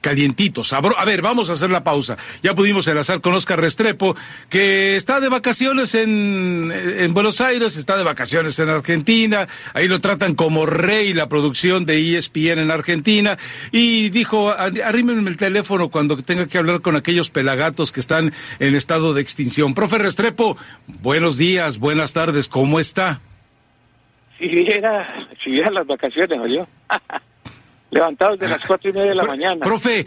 calientitos. 0.00 0.72
A 0.72 0.80
ver, 0.80 1.22
vamos 1.22 1.50
a 1.50 1.54
hacer 1.54 1.70
la 1.70 1.84
pausa. 1.84 2.16
Ya 2.42 2.54
pudimos 2.54 2.86
enlazar 2.88 3.20
con 3.20 3.34
Oscar 3.34 3.60
Restrepo, 3.60 4.16
que 4.48 4.96
está 4.96 5.20
de 5.20 5.28
vacaciones 5.28 5.94
en, 5.94 6.72
en, 6.72 7.14
Buenos 7.14 7.40
Aires, 7.40 7.76
está 7.76 7.96
de 7.96 8.04
vacaciones 8.04 8.58
en 8.58 8.68
Argentina. 8.68 9.46
Ahí 9.74 9.88
lo 9.88 10.00
tratan 10.00 10.34
como 10.34 10.66
rey 10.66 11.14
la 11.14 11.28
producción 11.28 11.86
de 11.86 12.16
ESPN 12.16 12.58
en 12.58 12.70
Argentina. 12.70 13.36
Y 13.72 14.10
dijo, 14.10 14.50
arrímenme 14.50 15.30
el 15.30 15.36
teléfono 15.36 15.88
cuando 15.88 16.16
tenga 16.18 16.46
que 16.46 16.58
hablar 16.58 16.80
con 16.80 16.96
aquellos 16.96 17.30
pelagatos 17.30 17.92
que 17.92 18.00
están 18.00 18.32
en 18.58 18.74
estado 18.74 19.14
de 19.14 19.22
extinción. 19.22 19.74
Profe 19.74 19.98
Restrepo, 19.98 20.56
buenos 20.86 21.36
días, 21.36 21.78
buenas 21.78 22.12
tardes, 22.12 22.48
¿cómo 22.48 22.80
está? 22.80 23.20
Si 24.38 24.46
viera, 24.46 25.28
si 25.42 25.56
las 25.56 25.86
vacaciones, 25.86 26.38
yo. 26.50 26.66
levantados 27.90 28.38
de 28.38 28.48
las 28.48 28.64
cuatro 28.66 28.90
y 28.90 28.92
media 28.92 29.10
de 29.10 29.14
la 29.14 29.24
mañana. 29.24 29.64
Profe, 29.64 30.06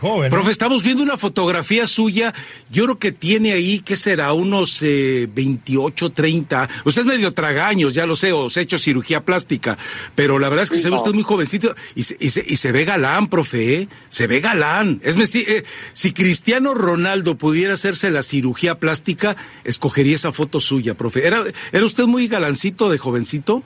joven. 0.00 0.30
Profe, 0.30 0.50
estamos 0.50 0.82
viendo 0.82 1.02
una 1.02 1.18
fotografía 1.18 1.86
suya. 1.86 2.34
Yo 2.70 2.84
creo 2.84 2.98
que 2.98 3.12
tiene 3.12 3.52
ahí, 3.52 3.80
¿qué 3.80 3.96
será? 3.96 4.32
Unos 4.32 4.82
eh, 4.82 5.28
28, 5.32 6.10
30. 6.10 6.68
Usted 6.84 7.02
es 7.02 7.06
medio 7.06 7.32
tragaños, 7.32 7.94
ya 7.94 8.06
lo 8.06 8.16
sé, 8.16 8.32
o 8.32 8.48
se 8.48 8.60
ha 8.60 8.62
hecho 8.62 8.78
cirugía 8.78 9.24
plástica. 9.24 9.76
Pero 10.14 10.38
la 10.38 10.48
verdad 10.48 10.64
es 10.64 10.70
que 10.70 10.78
se 10.78 10.88
ve 10.88 10.96
usted 10.96 11.12
muy 11.12 11.22
jovencito 11.22 11.74
y 11.94 12.04
se, 12.04 12.16
y 12.18 12.30
se, 12.30 12.72
ve 12.72 12.84
galán, 12.84 13.28
profe, 13.28 13.74
¿eh? 13.74 13.88
Se 14.08 14.26
ve 14.26 14.40
galán. 14.40 15.00
Es 15.04 15.16
decir, 15.16 15.44
eh, 15.48 15.64
si 15.92 16.12
Cristiano 16.12 16.74
Ronaldo 16.74 17.36
pudiera 17.36 17.74
hacerse 17.74 18.10
la 18.10 18.22
cirugía 18.22 18.78
plástica, 18.78 19.36
escogería 19.64 20.14
esa 20.14 20.32
foto 20.32 20.60
suya, 20.60 20.94
profe. 20.94 21.26
¿Era, 21.26 21.42
¿Era 21.72 21.84
usted 21.84 22.04
muy 22.04 22.26
galancito 22.28 22.88
de 22.90 22.98
jovencito? 22.98 23.62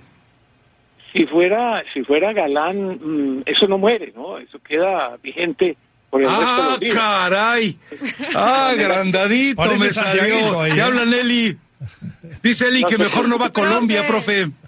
Si 1.12 1.26
fuera 1.26 1.82
si 1.92 2.02
fuera 2.04 2.32
galán 2.32 2.98
mm, 3.00 3.42
eso 3.46 3.66
no 3.66 3.78
muere 3.78 4.12
no 4.14 4.38
eso 4.38 4.58
queda 4.60 5.16
vigente 5.22 5.76
por 6.10 6.22
el 6.22 6.28
ah 6.28 6.76
resto 6.78 6.78
de 6.78 6.88
caray. 6.88 7.78
Ah 8.34 8.68
agrandadito 8.72 9.76
me 9.76 9.90
salió. 9.90 10.62
¿Qué 10.74 10.80
habla 10.80 11.04
Nelly 11.04 11.58
dice 12.42 12.68
Eli 12.68 12.84
que 12.84 12.98
mejor 12.98 13.28
no 13.28 13.38
va 13.38 13.46
a 13.46 13.52
Colombia 13.52 14.06
profe. 14.06 14.50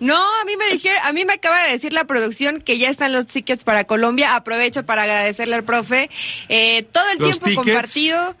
No, 0.00 0.16
a 0.16 0.44
mí 0.44 0.56
me 0.56 0.68
dijeron, 0.72 0.98
a 1.04 1.12
mí 1.12 1.24
me 1.24 1.34
acaba 1.34 1.62
de 1.62 1.70
decir 1.70 1.92
la 1.92 2.04
producción 2.04 2.60
que 2.60 2.78
ya 2.78 2.88
están 2.88 3.12
los 3.12 3.28
tickets 3.28 3.62
para 3.62 3.84
Colombia. 3.84 4.34
Aprovecho 4.34 4.84
para 4.84 5.04
agradecerle 5.04 5.54
al 5.54 5.62
profe 5.62 6.10
eh, 6.48 6.82
todo 6.82 7.04
el 7.12 7.18
tiempo 7.18 7.54
compartido 7.54 8.36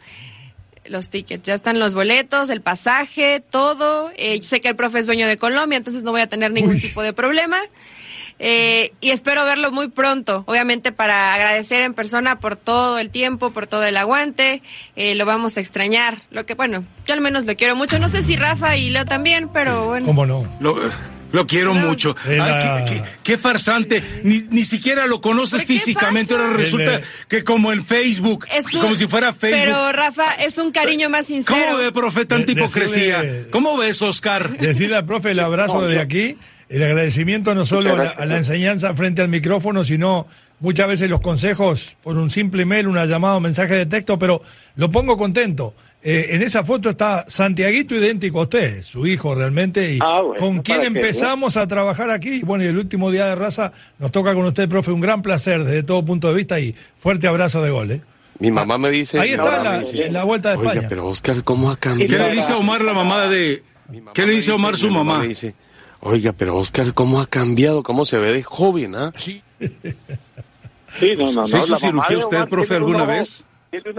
los 0.86 1.10
tickets, 1.10 1.46
ya 1.46 1.54
están 1.54 1.78
los 1.78 1.94
boletos, 1.94 2.50
el 2.50 2.60
pasaje, 2.60 3.42
todo. 3.50 4.10
Eh, 4.16 4.42
sé 4.42 4.60
que 4.60 4.68
el 4.68 4.76
profe 4.76 4.98
es 4.98 5.06
dueño 5.06 5.28
de 5.28 5.36
Colombia, 5.36 5.76
entonces 5.76 6.02
no 6.02 6.10
voy 6.10 6.20
a 6.20 6.26
tener 6.26 6.50
ningún 6.52 6.80
tipo 6.80 7.02
de 7.02 7.12
problema. 7.12 7.58
Eh, 8.38 8.92
y 9.00 9.10
espero 9.10 9.44
verlo 9.44 9.70
muy 9.70 9.88
pronto, 9.88 10.42
obviamente 10.46 10.90
para 10.90 11.34
agradecer 11.34 11.82
en 11.82 11.94
persona 11.94 12.40
por 12.40 12.56
todo 12.56 12.98
el 12.98 13.10
tiempo, 13.10 13.50
por 13.50 13.68
todo 13.68 13.84
el 13.84 13.96
aguante, 13.96 14.62
eh, 14.96 15.14
lo 15.14 15.26
vamos 15.26 15.56
a 15.56 15.60
extrañar, 15.60 16.18
lo 16.30 16.44
que 16.44 16.54
bueno, 16.54 16.84
yo 17.06 17.14
al 17.14 17.20
menos 17.20 17.46
lo 17.46 17.54
quiero 17.56 17.76
mucho, 17.76 18.00
no 18.00 18.08
sé 18.08 18.22
si 18.22 18.34
Rafa 18.34 18.76
y 18.76 18.90
Leo 18.90 19.04
también, 19.04 19.48
pero 19.48 19.86
bueno. 19.86 20.06
¿Cómo 20.06 20.26
no? 20.26 20.44
Lo 20.58 20.74
quiero 21.46 21.74
mucho. 21.74 22.14
qué, 23.22 23.38
farsante. 23.38 24.02
Ni, 24.22 24.40
ni 24.50 24.64
siquiera 24.64 25.06
lo 25.06 25.20
conoces 25.20 25.64
físicamente. 25.64 26.34
Ahora 26.34 26.52
resulta 26.52 27.00
que 27.28 27.44
como 27.44 27.72
en 27.72 27.84
Facebook, 27.84 28.46
como 28.80 28.94
si 28.94 29.06
fuera 29.08 29.32
Facebook. 29.32 29.60
Pero 29.64 29.92
Rafa, 29.92 30.34
es 30.34 30.58
un 30.58 30.70
cariño 30.72 31.08
más 31.08 31.26
sincero. 31.26 31.58
¿Cómo 31.66 31.78
ve, 31.78 31.92
profe, 31.92 32.26
tanta 32.26 32.52
hipocresía? 32.52 33.46
¿Cómo 33.50 33.76
ves, 33.76 34.02
Oscar? 34.02 34.56
Decirle 34.58 34.96
al 34.96 35.06
profe 35.06 35.32
el 35.32 35.40
abrazo 35.40 35.86
de 35.86 36.00
aquí, 36.00 36.36
el 36.68 36.82
agradecimiento 36.82 37.54
no 37.54 37.66
solo 37.66 37.96
a 37.96 38.24
la 38.24 38.36
enseñanza 38.36 38.94
frente 38.94 39.22
al 39.22 39.28
micrófono, 39.28 39.84
sino 39.84 40.26
muchas 40.60 40.88
veces 40.88 41.10
los 41.10 41.20
consejos 41.20 41.96
por 42.02 42.16
un 42.16 42.30
simple 42.30 42.62
email, 42.62 42.86
una 42.86 43.04
llamada, 43.04 43.36
un 43.36 43.42
mensaje 43.42 43.74
de 43.74 43.86
texto, 43.86 44.18
pero 44.18 44.40
lo 44.76 44.90
pongo 44.90 45.18
contento. 45.18 45.74
Eh, 46.04 46.34
en 46.34 46.42
esa 46.42 46.64
foto 46.64 46.90
está 46.90 47.24
Santiaguito 47.28 47.94
idéntico 47.94 48.40
a 48.40 48.42
usted, 48.42 48.82
su 48.82 49.06
hijo 49.06 49.36
realmente, 49.36 49.94
y 49.94 49.98
ah, 50.02 50.20
con 50.36 50.60
quien 50.60 50.82
empezamos 50.82 51.56
a 51.56 51.68
trabajar 51.68 52.10
aquí. 52.10 52.40
Y 52.40 52.42
bueno, 52.42 52.64
y 52.64 52.66
el 52.66 52.76
último 52.76 53.10
día 53.12 53.26
de 53.26 53.36
raza 53.36 53.72
nos 54.00 54.10
toca 54.10 54.34
con 54.34 54.44
usted, 54.44 54.68
profe, 54.68 54.90
un 54.90 55.00
gran 55.00 55.22
placer 55.22 55.62
desde 55.62 55.84
todo 55.84 56.04
punto 56.04 56.28
de 56.28 56.34
vista 56.34 56.58
y 56.58 56.74
fuerte 56.96 57.28
abrazo 57.28 57.62
de 57.62 57.70
gol. 57.70 57.90
¿eh? 57.92 58.00
Mi 58.40 58.50
mamá 58.50 58.78
me 58.78 58.90
dice. 58.90 59.20
Ahí 59.20 59.30
está 59.30 59.80
en 59.80 60.12
la, 60.12 60.24
vuelta 60.24 60.50
de 60.50 60.56
Oiga, 60.56 60.72
España. 60.72 60.88
pero 60.88 61.06
Oscar, 61.06 61.44
¿cómo 61.44 61.70
ha 61.70 61.76
cambiado? 61.76 62.10
¿Qué 62.10 62.30
le 62.30 62.34
dice 62.34 62.52
a 62.52 62.56
Omar 62.56 62.80
la 62.80 62.94
mamá 62.94 63.28
de.? 63.28 63.62
¿Qué 64.12 64.26
le 64.26 64.32
dice 64.32 64.50
a 64.50 64.56
Omar 64.56 64.76
su 64.76 64.90
mamá? 64.90 65.20
Me 65.20 65.28
dice, 65.28 65.54
Oiga, 66.00 66.32
pero 66.32 66.56
Oscar, 66.56 66.94
¿cómo 66.94 67.20
ha 67.20 67.26
cambiado? 67.26 67.84
¿Cómo 67.84 68.04
se 68.06 68.18
ve 68.18 68.32
de 68.32 68.42
joven, 68.42 68.96
ah? 68.96 69.12
Sí. 69.16 69.40
sí, 70.88 71.14
no, 71.16 71.26
no, 71.26 71.42
no. 71.42 71.46
¿Se 71.46 71.58
hizo 71.58 71.76
cirugía 71.76 72.18
usted, 72.18 72.48
profe, 72.48 72.74
alguna 72.74 73.04
vez? 73.04 73.44
Tiene 73.70 73.92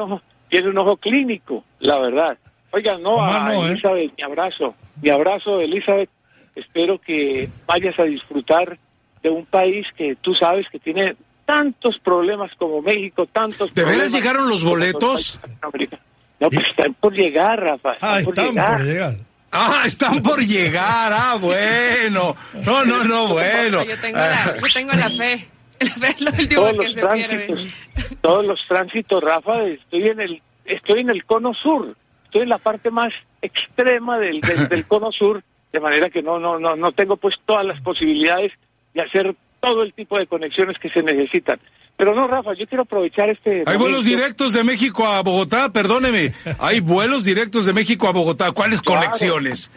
un 0.53 0.63
tiene 0.63 0.69
un 0.69 0.77
ojo 0.77 0.97
clínico, 0.97 1.63
la 1.79 1.97
verdad. 1.99 2.37
Oiga, 2.71 2.97
no, 2.97 3.23
a 3.23 3.53
¿eh? 3.53 3.71
Elizabeth, 3.71 4.13
mi 4.17 4.23
abrazo, 4.23 4.75
mi 5.01 5.09
abrazo, 5.09 5.59
Elizabeth. 5.59 6.09
Espero 6.55 6.99
que 6.99 7.49
vayas 7.65 7.97
a 7.99 8.03
disfrutar 8.03 8.77
de 9.23 9.29
un 9.29 9.45
país 9.45 9.87
que 9.97 10.15
tú 10.21 10.35
sabes 10.35 10.67
que 10.71 10.77
tiene 10.79 11.15
tantos 11.45 11.97
problemas 11.99 12.51
como 12.57 12.81
México, 12.81 13.25
tantos 13.25 13.73
¿De 13.73 13.83
veras 13.83 14.11
llegaron 14.11 14.47
los 14.47 14.63
boletos? 14.63 15.39
No, 16.39 16.49
pues 16.49 16.67
están 16.69 16.93
por 16.95 17.13
llegar, 17.13 17.59
Rafa. 17.59 17.95
ah, 18.01 18.19
están 18.19 18.53
por 18.53 18.83
llegar. 18.83 19.15
Ah, 19.51 19.83
están 19.85 20.21
por 20.21 20.39
llegar. 20.39 21.13
Ah, 21.15 21.37
bueno. 21.39 22.35
No, 22.65 22.85
no, 22.85 23.03
no, 23.03 23.27
bueno. 23.29 23.83
Yo 23.87 23.97
tengo 23.99 24.17
la, 24.17 24.55
yo 24.59 24.73
tengo 24.73 24.93
la 24.93 25.09
fe 25.09 25.47
todos 26.55 26.77
los 26.77 26.95
tránsitos, 26.95 27.73
todos 28.21 28.45
los 28.45 28.67
tránsitos, 28.67 29.23
Rafa, 29.23 29.63
estoy 29.63 30.07
en 30.07 30.21
el 30.21 30.41
estoy 30.65 31.01
en 31.01 31.09
el 31.09 31.25
cono 31.25 31.53
sur, 31.53 31.95
estoy 32.25 32.43
en 32.43 32.49
la 32.49 32.57
parte 32.57 32.91
más 32.91 33.13
extrema 33.41 34.17
del, 34.17 34.41
del, 34.69 34.85
cono 34.85 35.11
sur, 35.11 35.43
de 35.71 35.79
manera 35.79 36.09
que 36.09 36.21
no 36.21 36.39
no 36.39 36.59
no 36.59 36.75
no 36.75 36.91
tengo 36.91 37.17
pues 37.17 37.35
todas 37.45 37.65
las 37.65 37.81
posibilidades 37.81 38.51
de 38.93 39.01
hacer 39.01 39.35
todo 39.59 39.83
el 39.83 39.93
tipo 39.93 40.17
de 40.17 40.27
conexiones 40.27 40.77
que 40.77 40.89
se 40.89 41.01
necesitan. 41.01 41.59
Pero 41.95 42.15
no, 42.15 42.27
Rafa, 42.27 42.53
yo 42.53 42.67
quiero 42.67 42.83
aprovechar 42.83 43.29
este... 43.29 43.63
Hay 43.65 43.77
vuelos 43.77 44.03
directos 44.03 44.53
de 44.53 44.63
México 44.63 45.05
a 45.05 45.21
Bogotá, 45.21 45.71
perdóneme. 45.71 46.33
Hay 46.59 46.79
vuelos 46.79 47.23
directos 47.23 47.65
de 47.65 47.73
México 47.73 48.07
a 48.07 48.11
Bogotá. 48.11 48.51
¿Cuáles 48.51 48.81
conexiones? 48.81 49.71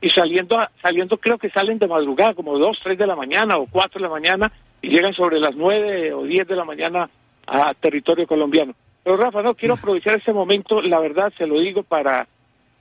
Y 0.00 0.10
saliendo, 0.10 0.56
saliendo 0.80 1.16
creo 1.18 1.38
que 1.38 1.50
salen 1.50 1.78
de 1.78 1.88
madrugada, 1.88 2.34
como 2.34 2.58
dos, 2.58 2.78
tres 2.82 2.96
de 2.98 3.06
la 3.06 3.16
mañana 3.16 3.56
o 3.56 3.66
cuatro 3.66 4.00
de 4.00 4.06
la 4.06 4.10
mañana, 4.10 4.52
y 4.84 4.90
llegan 4.90 5.14
sobre 5.14 5.40
las 5.40 5.56
nueve 5.56 6.12
o 6.12 6.24
diez 6.24 6.46
de 6.46 6.56
la 6.56 6.64
mañana 6.64 7.08
a 7.46 7.72
territorio 7.74 8.26
colombiano. 8.26 8.74
Pero 9.02 9.16
Rafa, 9.16 9.42
no, 9.42 9.54
quiero 9.54 9.74
aprovechar 9.74 10.16
este 10.16 10.32
momento, 10.32 10.82
la 10.82 11.00
verdad, 11.00 11.32
se 11.38 11.46
lo 11.46 11.58
digo 11.58 11.82
para 11.82 12.28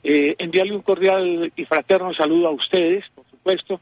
eh, 0.04 0.36
enviarle 0.38 0.76
un 0.76 0.82
cordial 0.82 1.52
y 1.56 1.66
fraterno 1.66 2.13
saludo 2.13 2.50
a 2.50 2.52
ustedes, 2.52 3.06
por 3.16 3.26
supuesto, 3.30 3.80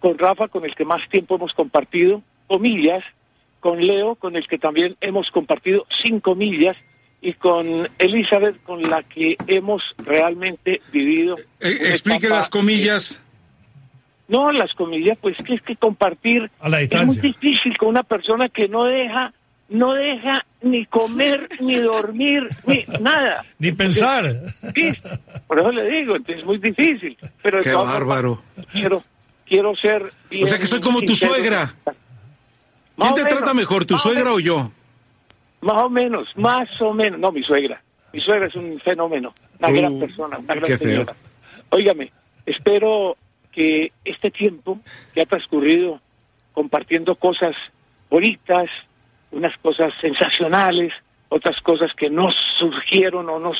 con 0.00 0.18
Rafa, 0.18 0.48
con 0.48 0.64
el 0.66 0.74
que 0.74 0.84
más 0.84 1.00
tiempo 1.08 1.36
hemos 1.36 1.54
compartido, 1.54 2.22
comillas, 2.46 3.02
con 3.60 3.86
Leo, 3.86 4.14
con 4.16 4.36
el 4.36 4.46
que 4.46 4.58
también 4.58 4.96
hemos 5.00 5.30
compartido 5.30 5.86
cinco 6.02 6.34
millas, 6.34 6.76
y 7.22 7.32
con 7.32 7.88
Elizabeth, 7.98 8.62
con 8.64 8.82
la 8.82 9.02
que 9.02 9.38
hemos 9.46 9.82
realmente 9.96 10.82
vivido. 10.92 11.36
Eh, 11.60 11.78
explique 11.80 12.28
las 12.28 12.50
comillas. 12.50 13.23
No, 14.26 14.50
las 14.52 14.72
comillas, 14.74 15.18
pues 15.20 15.36
que 15.44 15.54
es 15.54 15.62
que 15.62 15.76
compartir 15.76 16.50
es 16.64 17.06
muy 17.06 17.16
difícil 17.16 17.76
con 17.76 17.90
una 17.90 18.02
persona 18.02 18.48
que 18.48 18.68
no 18.68 18.84
deja, 18.84 19.32
no 19.68 19.92
deja 19.92 20.46
ni 20.62 20.86
comer, 20.86 21.48
ni 21.60 21.76
dormir, 21.76 22.46
ni 22.66 22.84
nada. 23.00 23.44
Ni 23.58 23.72
pensar. 23.72 24.24
por 25.46 25.58
eso 25.58 25.70
le 25.70 25.90
digo, 25.90 26.16
es 26.26 26.44
muy 26.44 26.58
difícil. 26.58 27.16
Pero 27.42 27.60
Qué 27.60 27.74
bárbaro. 27.74 28.42
Quiero, 28.72 29.02
quiero 29.46 29.76
ser 29.76 30.02
O 30.42 30.46
sea 30.46 30.58
que 30.58 30.66
soy 30.66 30.80
como 30.80 31.02
tu 31.02 31.14
suegra. 31.14 31.74
¿Quién 32.96 33.14
te 33.14 33.24
trata 33.24 33.52
mejor, 33.52 33.84
tu 33.84 33.98
suegra 33.98 34.32
o, 34.32 34.40
yo? 34.40 34.70
Más 35.60 35.82
o 35.82 35.90
menos, 35.90 36.28
más 36.36 36.80
o 36.80 36.94
menos. 36.94 37.18
No, 37.18 37.30
mi 37.30 37.42
suegra. 37.42 37.82
Mi 38.12 38.20
suegra 38.20 38.46
es 38.46 38.54
un 38.54 38.78
fenómeno, 38.80 39.34
una 39.58 39.70
gran 39.70 39.98
persona, 39.98 40.38
una 40.38 40.54
gran 40.54 40.78
señora. 40.78 41.14
Óigame, 41.70 42.12
espero 42.46 43.16
que 43.54 43.92
este 44.04 44.30
tiempo 44.30 44.78
que 45.14 45.22
ha 45.22 45.26
transcurrido 45.26 46.00
compartiendo 46.52 47.14
cosas 47.14 47.54
bonitas, 48.10 48.68
unas 49.30 49.56
cosas 49.58 49.92
sensacionales, 50.00 50.92
otras 51.28 51.60
cosas 51.62 51.92
que 51.94 52.10
no 52.10 52.28
surgieron 52.58 53.28
o 53.28 53.38
no, 53.38 53.52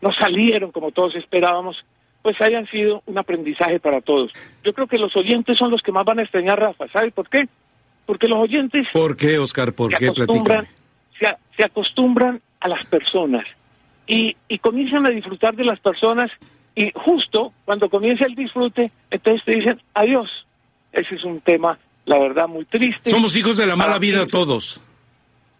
no 0.00 0.12
salieron 0.12 0.72
como 0.72 0.90
todos 0.90 1.14
esperábamos, 1.14 1.84
pues 2.22 2.40
hayan 2.40 2.66
sido 2.68 3.02
un 3.06 3.18
aprendizaje 3.18 3.80
para 3.80 4.00
todos. 4.00 4.32
Yo 4.64 4.72
creo 4.72 4.86
que 4.86 4.98
los 4.98 5.14
oyentes 5.16 5.58
son 5.58 5.70
los 5.70 5.82
que 5.82 5.92
más 5.92 6.04
van 6.04 6.20
a 6.20 6.22
extrañar, 6.22 6.58
Rafa. 6.58 6.88
¿Sabe 6.88 7.10
por 7.10 7.28
qué? 7.28 7.48
Porque 8.06 8.28
los 8.28 8.38
oyentes... 8.38 8.86
¿Por 8.92 9.16
qué, 9.16 9.38
Oscar? 9.38 9.72
¿Por 9.72 9.94
qué? 9.94 10.08
Acostumbran, 10.08 10.66
se, 11.18 11.26
se, 11.56 11.64
acostumbran 11.64 12.40
a 12.60 12.68
las 12.68 12.84
personas 12.84 13.44
y, 14.06 14.36
y 14.48 14.58
comienzan 14.58 15.06
a 15.06 15.10
disfrutar 15.10 15.54
de 15.54 15.64
las 15.64 15.80
personas 15.80 16.30
y 16.74 16.90
justo 16.94 17.52
cuando 17.64 17.88
comienza 17.88 18.24
el 18.26 18.34
disfrute, 18.34 18.90
entonces 19.10 19.44
te 19.44 19.52
dicen 19.52 19.80
adiós. 19.94 20.30
Ese 20.92 21.14
es 21.14 21.24
un 21.24 21.40
tema, 21.40 21.78
la 22.04 22.18
verdad, 22.18 22.48
muy 22.48 22.64
triste. 22.64 23.10
Somos 23.10 23.36
hijos 23.36 23.56
de 23.56 23.66
la 23.66 23.76
mala 23.76 23.98
vida 23.98 24.26
todos. 24.26 24.80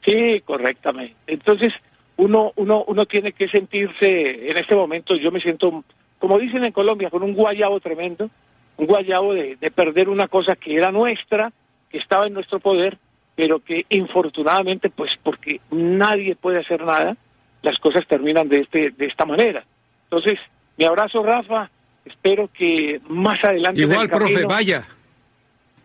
Sí, 0.05 0.43
correctamente. 0.45 1.15
Entonces, 1.27 1.73
uno, 2.17 2.53
uno, 2.57 2.85
uno 2.87 3.07
tiene 3.07 3.33
que 3.33 3.49
sentirse, 3.49 4.51
en 4.51 4.57
este 4.57 4.75
momento 4.75 5.15
yo 5.15 5.31
me 5.31 5.41
siento, 5.41 5.85
como 6.19 6.39
dicen 6.39 6.65
en 6.65 6.73
Colombia, 6.73 7.09
con 7.09 7.23
un 7.23 7.35
guayabo 7.35 7.81
tremendo, 7.81 8.29
un 8.77 8.87
guayabo 8.87 9.35
de, 9.35 9.57
de 9.57 9.71
perder 9.71 10.09
una 10.09 10.29
cosa 10.29 10.57
que 10.57 10.75
era 10.75 10.91
nuestra, 10.93 11.53
que 11.91 11.99
estaba 11.99 12.27
en 12.27 12.35
nuestro 12.35 12.59
poder, 12.61 12.99
pero 13.35 13.61
que 13.61 13.87
infortunadamente, 13.89 14.91
pues 14.91 15.13
porque 15.23 15.61
nadie 15.71 16.37
puede 16.37 16.59
hacer 16.59 16.85
nada, 16.85 17.17
las 17.63 17.79
cosas 17.79 18.07
terminan 18.07 18.49
de, 18.49 18.61
este, 18.61 18.91
de 18.91 19.07
esta 19.07 19.25
manera. 19.25 19.65
Entonces, 20.05 20.39
mi 20.77 20.85
abrazo, 20.85 21.23
Rafa, 21.23 21.71
espero 22.05 22.49
que 22.53 23.01
más 23.09 23.43
adelante... 23.45 23.81
Igual, 23.81 24.09
profe, 24.09 24.45
vaya. 24.47 24.87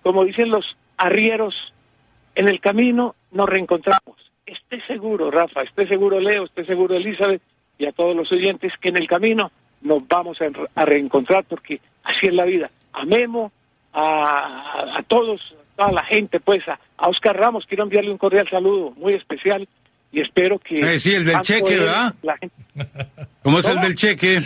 Como 0.01 0.23
dicen 0.23 0.49
los 0.49 0.77
arrieros, 0.97 1.55
en 2.35 2.49
el 2.49 2.59
camino 2.59 3.15
nos 3.31 3.49
reencontramos. 3.49 4.15
Esté 4.45 4.81
seguro, 4.87 5.29
Rafa, 5.29 5.63
esté 5.63 5.87
seguro, 5.87 6.19
Leo, 6.19 6.45
esté 6.45 6.65
seguro, 6.65 6.95
Elizabeth, 6.95 7.41
y 7.77 7.85
a 7.85 7.91
todos 7.91 8.15
los 8.15 8.31
oyentes 8.31 8.73
que 8.79 8.89
en 8.89 8.97
el 8.97 9.07
camino 9.07 9.51
nos 9.81 10.07
vamos 10.07 10.37
a, 10.41 10.85
reencontrar 10.85 11.43
porque 11.45 11.79
así 12.03 12.27
es 12.27 12.33
la 12.33 12.45
vida. 12.45 12.71
Amemos 12.93 13.51
a, 13.93 14.97
a 14.97 15.03
todos, 15.03 15.55
toda 15.75 15.91
la 15.91 16.03
gente, 16.03 16.39
pues, 16.39 16.63
a, 16.67 16.79
Oscar 16.97 17.37
Ramos, 17.37 17.65
quiero 17.67 17.83
enviarle 17.83 18.11
un 18.11 18.17
cordial 18.17 18.49
saludo 18.49 18.91
muy 18.91 19.13
especial 19.13 19.67
y 20.17 20.21
espero 20.21 20.57
que... 20.57 20.79
Eh, 20.79 20.97
sí, 20.97 21.13
el 21.13 21.25
del 21.25 21.41
cheque, 21.41 21.77
¿verdad? 21.77 22.15
¿Cómo 23.43 23.59
es 23.59 23.67
el 23.67 23.79
del 23.79 23.93
cheque? 23.93 24.39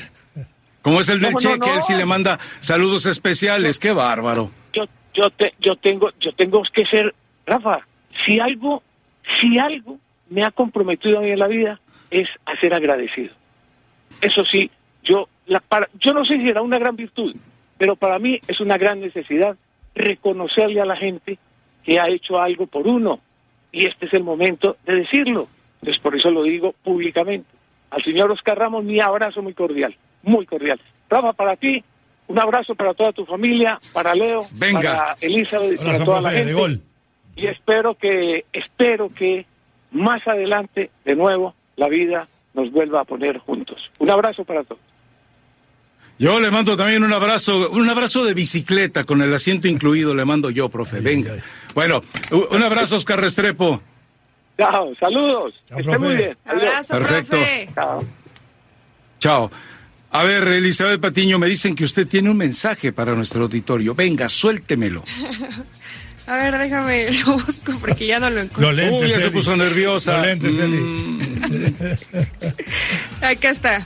¿Cómo 0.82 1.00
es 1.00 1.08
el 1.08 1.22
del 1.22 1.34
cheque? 1.36 1.70
Él 1.74 1.82
sí 1.82 1.96
le 1.96 2.06
manda 2.06 2.38
saludos 2.60 3.06
especiales, 3.06 3.80
qué 3.80 3.94
bárbaro. 3.94 4.52
Yo, 4.74 4.84
yo, 5.14 5.30
te, 5.30 5.54
yo, 5.62 5.78
tengo, 5.78 6.10
yo 6.20 6.34
tengo 6.34 6.62
que 6.74 6.86
ser, 6.88 7.16
Rafa, 7.46 7.88
si 8.26 8.38
algo, 8.38 8.84
si 9.40 9.60
algo 9.60 9.98
me 10.30 10.44
ha 10.44 10.52
comprometido 10.52 11.20
a 11.20 11.22
mí 11.22 11.32
en 11.32 11.40
la 11.40 11.48
vida 11.48 11.80
es 12.10 12.28
a 12.46 12.60
ser 12.60 12.74
agradecido. 12.74 13.34
Eso 14.20 14.44
sí, 14.44 14.70
yo, 15.06 15.30
la, 15.46 15.62
para, 15.62 15.88
yo 16.02 16.12
no 16.12 16.26
sé 16.26 16.36
si 16.36 16.50
era 16.50 16.62
una 16.62 16.80
gran 16.80 16.98
virtud, 16.98 17.34
pero 17.78 17.96
para 17.96 18.20
mí 18.20 18.42
es 18.46 18.60
una 18.60 18.78
gran 18.78 19.00
necesidad 19.00 19.56
reconocerle 19.96 20.82
a 20.82 20.86
la 20.86 20.98
gente 20.98 21.38
que 21.86 21.98
ha 21.98 22.10
hecho 22.10 22.42
algo 22.42 22.68
por 22.68 22.86
uno. 22.88 23.22
Y 23.72 23.88
este 23.88 24.08
es 24.08 24.14
el 24.14 24.26
momento 24.26 24.76
de 24.86 24.96
decirlo. 24.96 25.48
Entonces, 25.82 26.02
por 26.02 26.16
eso 26.16 26.30
lo 26.30 26.44
digo 26.44 26.74
públicamente. 26.84 27.50
Al 27.90 28.04
señor 28.04 28.32
Oscar 28.32 28.58
Ramos, 28.58 28.84
mi 28.84 29.02
abrazo 29.02 29.42
muy 29.42 29.54
cordial, 29.54 29.96
muy 30.24 30.46
cordial. 30.46 30.80
Rafa, 31.10 31.34
para 31.34 31.56
ti, 31.56 31.84
un 32.28 32.40
abrazo 32.40 32.76
para 32.76 32.94
toda 32.94 33.12
tu 33.12 33.26
familia, 33.26 33.78
para 33.94 34.16
Leo, 34.16 34.44
para 34.60 35.16
Elizabeth 35.20 35.74
y 35.74 35.84
para 35.84 36.06
toda 36.06 36.22
la 36.22 36.32
gente. 36.32 36.82
Y 37.36 37.48
espero 37.48 37.96
que, 37.96 38.46
espero 38.54 39.10
que 39.14 39.46
más 39.92 40.26
adelante, 40.28 40.92
de 41.04 41.16
nuevo, 41.16 41.56
la 41.76 41.90
vida 41.90 42.28
nos 42.54 42.72
vuelva 42.72 43.02
a 43.02 43.04
poner 43.04 43.40
juntos. 43.40 43.78
Un 44.00 44.10
abrazo 44.12 44.46
para 44.46 44.64
todos. 44.64 44.82
Yo 46.20 46.40
le 46.40 46.52
mando 46.52 46.78
también 46.78 47.04
un 47.04 47.12
abrazo, 47.12 47.72
un 47.72 47.90
abrazo 47.90 48.24
de 48.24 48.36
bicicleta 48.36 49.06
con 49.06 49.22
el 49.24 49.34
asiento 49.34 49.68
incluido, 49.68 50.14
le 50.14 50.24
mando 50.24 50.52
yo, 50.52 50.70
profe. 50.70 51.00
Venga. 51.00 51.34
Bueno, 51.74 52.04
un 52.52 52.62
abrazo, 52.62 52.98
Oscar 52.98 53.20
Restrepo. 53.20 53.82
Chao, 54.62 54.94
saludos. 55.00 55.54
Esté 55.76 55.98
muy 55.98 56.16
bien. 56.16 56.38
Abrazo, 56.46 56.94
Perfecto. 56.94 57.38
Chao. 57.74 58.06
Chao. 59.20 59.52
A 60.12 60.24
ver, 60.24 60.48
Elizabeth 60.48 61.02
Patiño, 61.02 61.40
me 61.40 61.48
dicen 61.48 61.74
que 61.74 61.84
usted 61.84 62.08
tiene 62.08 62.30
un 62.30 62.38
mensaje 62.38 62.92
para 62.92 63.16
nuestro 63.16 63.44
auditorio. 63.44 63.96
Venga, 63.96 64.30
suéltemelo. 64.30 65.04
A 66.28 66.36
ver, 66.36 66.56
déjame, 66.58 67.08
lo 67.26 67.34
busco 67.34 67.74
porque 67.82 68.06
ya 68.06 68.20
no 68.20 68.30
lo 68.30 68.42
encuentro. 68.42 69.00
Uy, 69.00 69.10
ya 69.10 69.20
se 69.20 69.32
puso 69.32 69.58
nerviosa. 69.58 70.24
Mm. 70.36 71.20
Acá 73.22 73.50
está, 73.50 73.86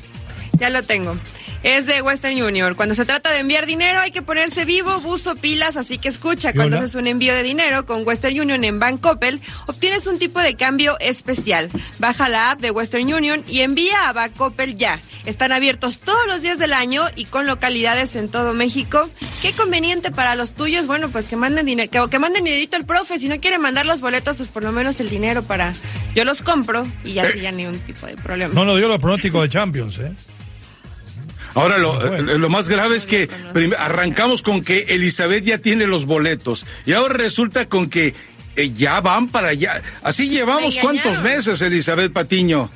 ya 0.59 0.69
lo 0.69 0.83
tengo 0.83 1.17
es 1.65 1.87
de 1.87 2.03
Western 2.03 2.39
Union. 2.41 2.75
Cuando 2.75 2.93
se 2.93 3.05
trata 3.05 3.31
de 3.31 3.39
enviar 3.39 3.65
dinero 3.65 3.99
hay 3.99 4.11
que 4.11 4.21
ponerse 4.21 4.65
vivo, 4.65 5.01
buzo, 5.01 5.35
pilas, 5.35 5.77
así 5.77 5.97
que 5.97 6.09
escucha, 6.09 6.53
cuando 6.53 6.77
haces 6.77 6.93
un 6.93 7.07
envío 7.07 7.33
de 7.33 7.41
dinero 7.41 7.87
con 7.87 8.05
Western 8.05 8.39
Union 8.39 8.63
en 8.63 8.79
Bancoppel, 8.79 9.41
obtienes 9.65 10.05
un 10.05 10.19
tipo 10.19 10.39
de 10.39 10.55
cambio 10.55 10.95
especial. 10.99 11.71
Baja 11.97 12.29
la 12.29 12.51
app 12.51 12.61
de 12.61 12.69
Western 12.69 13.11
Union 13.11 13.43
y 13.47 13.61
envía 13.61 14.07
a 14.07 14.13
Bancoppel 14.13 14.77
ya. 14.77 15.01
Están 15.25 15.51
abiertos 15.51 15.97
todos 15.97 16.27
los 16.27 16.43
días 16.43 16.59
del 16.59 16.71
año 16.71 17.03
y 17.15 17.25
con 17.25 17.47
localidades 17.47 18.15
en 18.15 18.29
todo 18.29 18.53
México. 18.53 19.09
Qué 19.41 19.51
conveniente 19.53 20.11
para 20.11 20.35
los 20.35 20.53
tuyos, 20.53 20.85
bueno, 20.85 21.09
pues 21.09 21.25
que 21.25 21.35
manden 21.35 21.65
dinero, 21.65 21.89
que, 21.89 22.11
que 22.11 22.19
manden 22.19 22.43
dinerito 22.43 22.77
al 22.77 22.85
profe, 22.85 23.17
si 23.17 23.27
no 23.27 23.39
quiere 23.39 23.57
mandar 23.57 23.87
los 23.87 24.01
boletos, 24.01 24.37
pues 24.37 24.49
por 24.49 24.61
lo 24.61 24.71
menos 24.71 24.99
el 24.99 25.09
dinero 25.09 25.41
para 25.41 25.73
yo 26.13 26.25
los 26.25 26.43
compro 26.43 26.85
y 27.03 27.13
ya 27.13 27.27
eh. 27.27 27.39
ya 27.41 27.51
ni 27.51 27.65
un 27.65 27.79
tipo 27.79 28.05
de 28.05 28.15
problema. 28.17 28.53
No 28.53 28.65
nos 28.65 28.77
dio 28.77 28.87
los 28.87 28.99
pronósticos 28.99 29.41
de 29.41 29.49
Champions, 29.49 29.97
¿eh? 29.97 30.13
Ahora, 31.55 31.77
lo, 31.77 32.15
eh, 32.15 32.37
lo, 32.37 32.49
más 32.49 32.67
grave 32.69 32.97
es 32.97 33.05
que 33.05 33.29
arrancamos 33.79 34.41
con 34.41 34.61
que 34.61 34.85
Elizabeth 34.89 35.43
ya 35.43 35.57
tiene 35.57 35.87
los 35.87 36.05
boletos 36.05 36.65
y 36.85 36.93
ahora 36.93 37.15
resulta 37.15 37.67
con 37.67 37.89
que 37.89 38.13
eh, 38.55 38.71
ya 38.71 39.01
van 39.01 39.29
para 39.29 39.49
allá. 39.49 39.81
Así 40.03 40.29
llevamos 40.29 40.77
cuántos 40.77 41.21
meses, 41.23 41.61
Elizabeth 41.61 42.11
Patiño. 42.11 42.69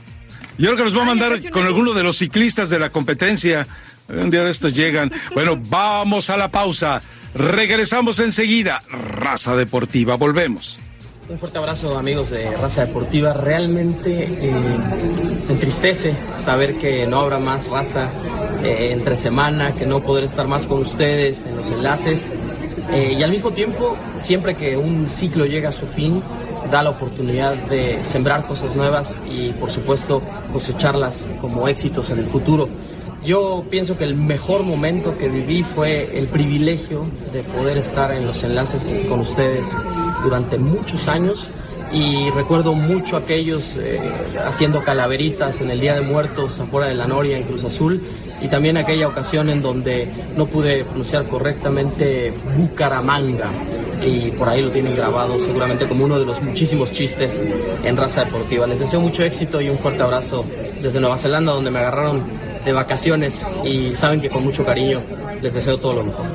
Yo 0.58 0.68
creo 0.68 0.78
que 0.78 0.84
nos 0.84 0.98
va 0.98 1.04
a 1.04 1.06
mandar 1.06 1.50
con 1.52 1.66
alguno 1.66 1.94
de 1.94 2.04
los 2.04 2.18
ciclistas 2.18 2.70
de 2.70 2.80
la 2.80 2.90
competencia. 2.90 3.68
Un 4.08 4.30
día 4.30 4.44
de 4.44 4.52
estos 4.52 4.76
llegan. 4.76 5.12
Bueno, 5.34 5.56
vamos 5.58 6.30
a 6.30 6.38
la 6.38 6.50
pausa. 6.50 7.02
Regresamos 7.34 8.20
enseguida. 8.20 8.82
Raza 8.90 9.56
Deportiva, 9.56 10.16
volvemos. 10.16 10.80
Un 11.30 11.38
fuerte 11.38 11.60
abrazo 11.60 11.96
amigos 11.96 12.32
de 12.32 12.58
Raza 12.58 12.88
Deportiva. 12.88 13.34
Realmente 13.34 14.24
eh, 14.24 14.52
entristece 15.48 16.16
saber 16.40 16.76
que 16.76 17.06
no 17.06 17.20
habrá 17.20 17.38
más 17.38 17.70
raza 17.70 18.10
eh, 18.64 18.90
entre 18.94 19.16
semana, 19.16 19.76
que 19.76 19.86
no 19.86 20.02
poder 20.02 20.24
estar 20.24 20.48
más 20.48 20.66
con 20.66 20.82
ustedes 20.82 21.46
en 21.46 21.56
los 21.56 21.68
enlaces. 21.68 22.32
Eh, 22.92 23.16
y 23.20 23.22
al 23.22 23.30
mismo 23.30 23.52
tiempo, 23.52 23.96
siempre 24.18 24.56
que 24.56 24.76
un 24.76 25.08
ciclo 25.08 25.46
llega 25.46 25.70
a 25.70 25.72
su 25.72 25.86
fin, 25.86 26.24
da 26.72 26.82
la 26.82 26.90
oportunidad 26.90 27.54
de 27.54 28.04
sembrar 28.04 28.48
cosas 28.48 28.76
nuevas 28.76 29.22
y 29.30 29.52
por 29.52 29.70
supuesto 29.70 30.24
cosecharlas 30.52 31.30
como 31.40 31.68
éxitos 31.68 32.10
en 32.10 32.18
el 32.18 32.26
futuro. 32.26 32.68
Yo 33.24 33.66
pienso 33.70 33.98
que 33.98 34.06
el 34.06 34.16
mejor 34.16 34.64
momento 34.64 35.18
que 35.18 35.28
viví 35.28 35.62
fue 35.64 36.18
el 36.18 36.28
privilegio 36.28 37.06
de 37.34 37.44
poder 37.44 37.78
estar 37.78 38.14
en 38.14 38.26
los 38.26 38.44
enlaces 38.44 39.06
con 39.10 39.20
ustedes 39.20 39.76
durante 40.24 40.58
muchos 40.58 41.08
años 41.08 41.48
y 41.92 42.30
recuerdo 42.32 42.74
mucho 42.74 43.18
aquellos 43.18 43.76
eh, 43.76 44.00
haciendo 44.46 44.82
calaveritas 44.82 45.60
en 45.62 45.72
el 45.72 45.80
Día 45.80 45.96
de 45.96 46.02
Muertos 46.02 46.60
afuera 46.60 46.88
de 46.88 46.94
la 46.94 47.08
Noria 47.08 47.38
en 47.38 47.44
Cruz 47.44 47.64
Azul 47.64 48.02
y 48.42 48.48
también 48.48 48.78
aquella 48.78 49.08
ocasión 49.08 49.50
en 49.50 49.62
donde 49.62 50.10
no 50.38 50.46
pude 50.46 50.86
pronunciar 50.86 51.26
correctamente 51.26 52.32
Bucaramanga 52.58 53.50
y 54.02 54.32
por 54.32 54.48
ahí 54.48 54.62
lo 54.62 54.70
tienen 54.70 54.96
grabado 54.96 55.40
seguramente 55.40 55.88
como 55.88 56.06
uno 56.06 56.20
de 56.20 56.26
los 56.26 56.42
muchísimos 56.42 56.92
chistes 56.92 57.42
en 57.84 57.98
raza 57.98 58.24
deportiva. 58.24 58.66
Les 58.68 58.80
deseo 58.80 59.02
mucho 59.02 59.24
éxito 59.24 59.60
y 59.60 59.70
un 59.70 59.78
fuerte 59.78 60.04
abrazo 60.04 60.46
desde 60.82 61.00
Nueva 61.00 61.18
Zelanda 61.18 61.52
donde 61.52 61.72
me 61.72 61.80
agarraron 61.80 62.22
de 62.64 62.74
vacaciones 62.74 63.54
y 63.64 63.96
saben 63.96 64.22
que 64.22 64.30
con 64.30 64.44
mucho 64.44 64.66
cariño 64.66 65.02
les 65.42 65.54
deseo 65.54 65.78
todo 65.78 65.94
lo 65.94 66.04
mejor. 66.04 66.26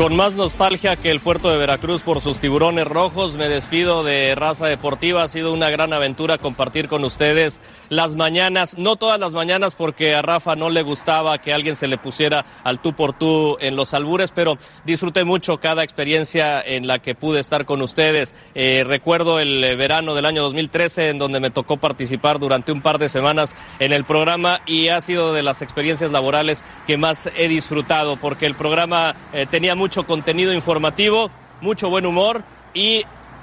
Con 0.00 0.16
más 0.16 0.34
nostalgia 0.34 0.96
que 0.96 1.10
el 1.10 1.20
puerto 1.20 1.50
de 1.50 1.58
Veracruz 1.58 2.00
por 2.00 2.22
sus 2.22 2.38
tiburones 2.38 2.86
rojos, 2.86 3.36
me 3.36 3.50
despido 3.50 4.02
de 4.02 4.34
Raza 4.34 4.64
Deportiva. 4.66 5.22
Ha 5.22 5.28
sido 5.28 5.52
una 5.52 5.68
gran 5.68 5.92
aventura 5.92 6.38
compartir 6.38 6.88
con 6.88 7.04
ustedes 7.04 7.60
las 7.90 8.14
mañanas, 8.14 8.78
no 8.78 8.96
todas 8.96 9.20
las 9.20 9.32
mañanas 9.32 9.74
porque 9.74 10.14
a 10.14 10.22
Rafa 10.22 10.56
no 10.56 10.70
le 10.70 10.80
gustaba 10.80 11.36
que 11.36 11.52
alguien 11.52 11.76
se 11.76 11.86
le 11.86 11.98
pusiera 11.98 12.46
al 12.64 12.80
tú 12.80 12.94
por 12.94 13.12
tú 13.12 13.58
en 13.60 13.76
los 13.76 13.92
albures, 13.92 14.30
pero 14.30 14.56
disfruté 14.86 15.24
mucho 15.24 15.60
cada 15.60 15.84
experiencia 15.84 16.62
en 16.62 16.86
la 16.86 17.00
que 17.00 17.14
pude 17.14 17.38
estar 17.38 17.66
con 17.66 17.82
ustedes. 17.82 18.34
Eh, 18.54 18.84
recuerdo 18.86 19.38
el 19.38 19.62
eh, 19.62 19.76
verano 19.76 20.14
del 20.14 20.24
año 20.24 20.44
2013 20.44 21.10
en 21.10 21.18
donde 21.18 21.40
me 21.40 21.50
tocó 21.50 21.76
participar 21.76 22.38
durante 22.38 22.72
un 22.72 22.80
par 22.80 22.96
de 22.96 23.10
semanas 23.10 23.54
en 23.80 23.92
el 23.92 24.06
programa 24.06 24.62
y 24.64 24.88
ha 24.88 25.02
sido 25.02 25.34
de 25.34 25.42
las 25.42 25.60
experiencias 25.60 26.10
laborales 26.10 26.64
que 26.86 26.96
más 26.96 27.28
he 27.36 27.48
disfrutado 27.48 28.16
porque 28.16 28.46
el 28.46 28.54
programa 28.54 29.14
eh, 29.34 29.44
tenía 29.44 29.74
mucho 29.74 29.89
mucho 29.90 30.06
contenido 30.06 30.52
informativo, 30.52 31.32
mucho 31.60 31.90
buen 31.90 32.06
humor 32.06 32.44
y 32.74 33.02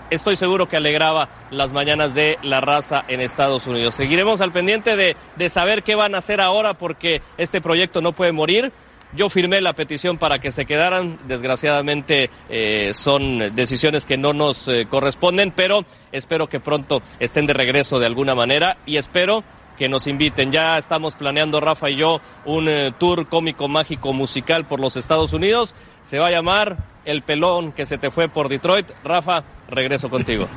estoy 0.10 0.38
seguro 0.38 0.69
que 0.69 0.77
alegraba 0.77 1.27
las 1.51 1.73
mañanas 1.73 2.13
de 2.13 2.39
la 2.41 2.62
raza 2.62 3.03
en 3.10 3.19
Estados 3.19 3.67
Unidos. 3.67 3.95
Seguiremos 3.95 4.39
al 4.39 4.53
pendiente 4.53 4.95
de, 4.95 5.17
de, 5.36 5.49
saber 5.49 5.83
qué 5.83 5.95
van 5.95 6.15
a 6.15 6.19
hacer 6.19 6.39
ahora 6.39 6.73
porque 6.73 7.21
este 7.38 7.60
proyecto 7.60 8.01
no 8.01 8.13
puede 8.13 8.31
morir. 8.31 8.71
Yo 9.13 9.27
firmé 9.27 9.60
la 9.60 9.73
petición 9.73 10.17
para 10.17 10.39
que 10.39 10.53
se 10.53 10.65
quedaran. 10.65 11.19
Desgraciadamente 11.27 12.29
eh, 12.47 12.91
son 12.93 13.53
decisiones 13.53 14.05
que 14.05 14.15
no 14.15 14.31
nos 14.31 14.69
eh, 14.69 14.88
corresponden, 14.89 15.51
pero 15.51 15.83
espero 16.13 16.47
que 16.47 16.62
pronto 16.62 17.01
estén 17.19 17.45
de 17.45 17.53
regreso 17.53 17.99
de 17.99 18.05
alguna 18.05 18.36
manera 18.36 18.77
y 18.86 18.95
espero 18.95 19.43
que 19.78 19.88
nos 19.88 20.08
inviten. 20.08 20.52
Ya 20.52 20.78
estamos 20.78 21.16
planeando, 21.16 21.60
Rafa 21.60 21.90
y 21.90 21.96
yo, 21.96 22.20
un 22.46 22.68
eh, 22.68 22.92
tour 22.98 23.28
cómico, 23.28 23.68
mágico, 23.68 24.13
musical 24.13 24.66
por 24.66 24.80
los 24.80 24.98
Estados 24.98 25.34
Unidos. 25.34 25.76
Se 26.10 26.20
va 26.20 26.28
a 26.28 26.32
llamar 26.32 26.78
El 27.06 27.22
pelón 27.22 27.72
que 27.72 27.86
se 27.86 27.98
te 27.98 28.12
fue 28.12 28.28
por 28.30 28.50
Detroit. 28.50 28.88
Rafa, 29.04 29.44
regreso 29.70 30.10
contigo. 30.10 30.48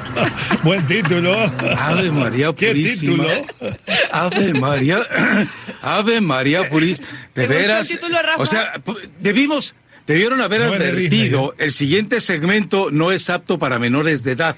Buen 0.62 0.86
título. 0.86 1.34
Ave 1.78 2.10
María 2.10 2.52
Purísima. 2.52 3.24
¿Qué 3.24 3.44
título? 3.46 3.74
Ave 4.12 4.54
María. 4.54 5.00
Ave 5.82 6.20
María 6.20 6.68
Purísima. 6.68 7.08
De 7.34 7.46
veras. 7.46 7.88
Título, 7.88 8.20
Rafa? 8.20 8.42
O 8.42 8.46
sea, 8.46 8.72
debimos, 9.20 9.74
debieron 10.06 10.40
haber 10.40 10.62
advertido, 10.62 11.54
el 11.58 11.72
siguiente 11.72 12.20
segmento 12.20 12.88
no 12.90 13.12
es 13.12 13.28
apto 13.30 13.58
para 13.58 13.78
menores 13.78 14.22
de 14.22 14.32
edad. 14.32 14.56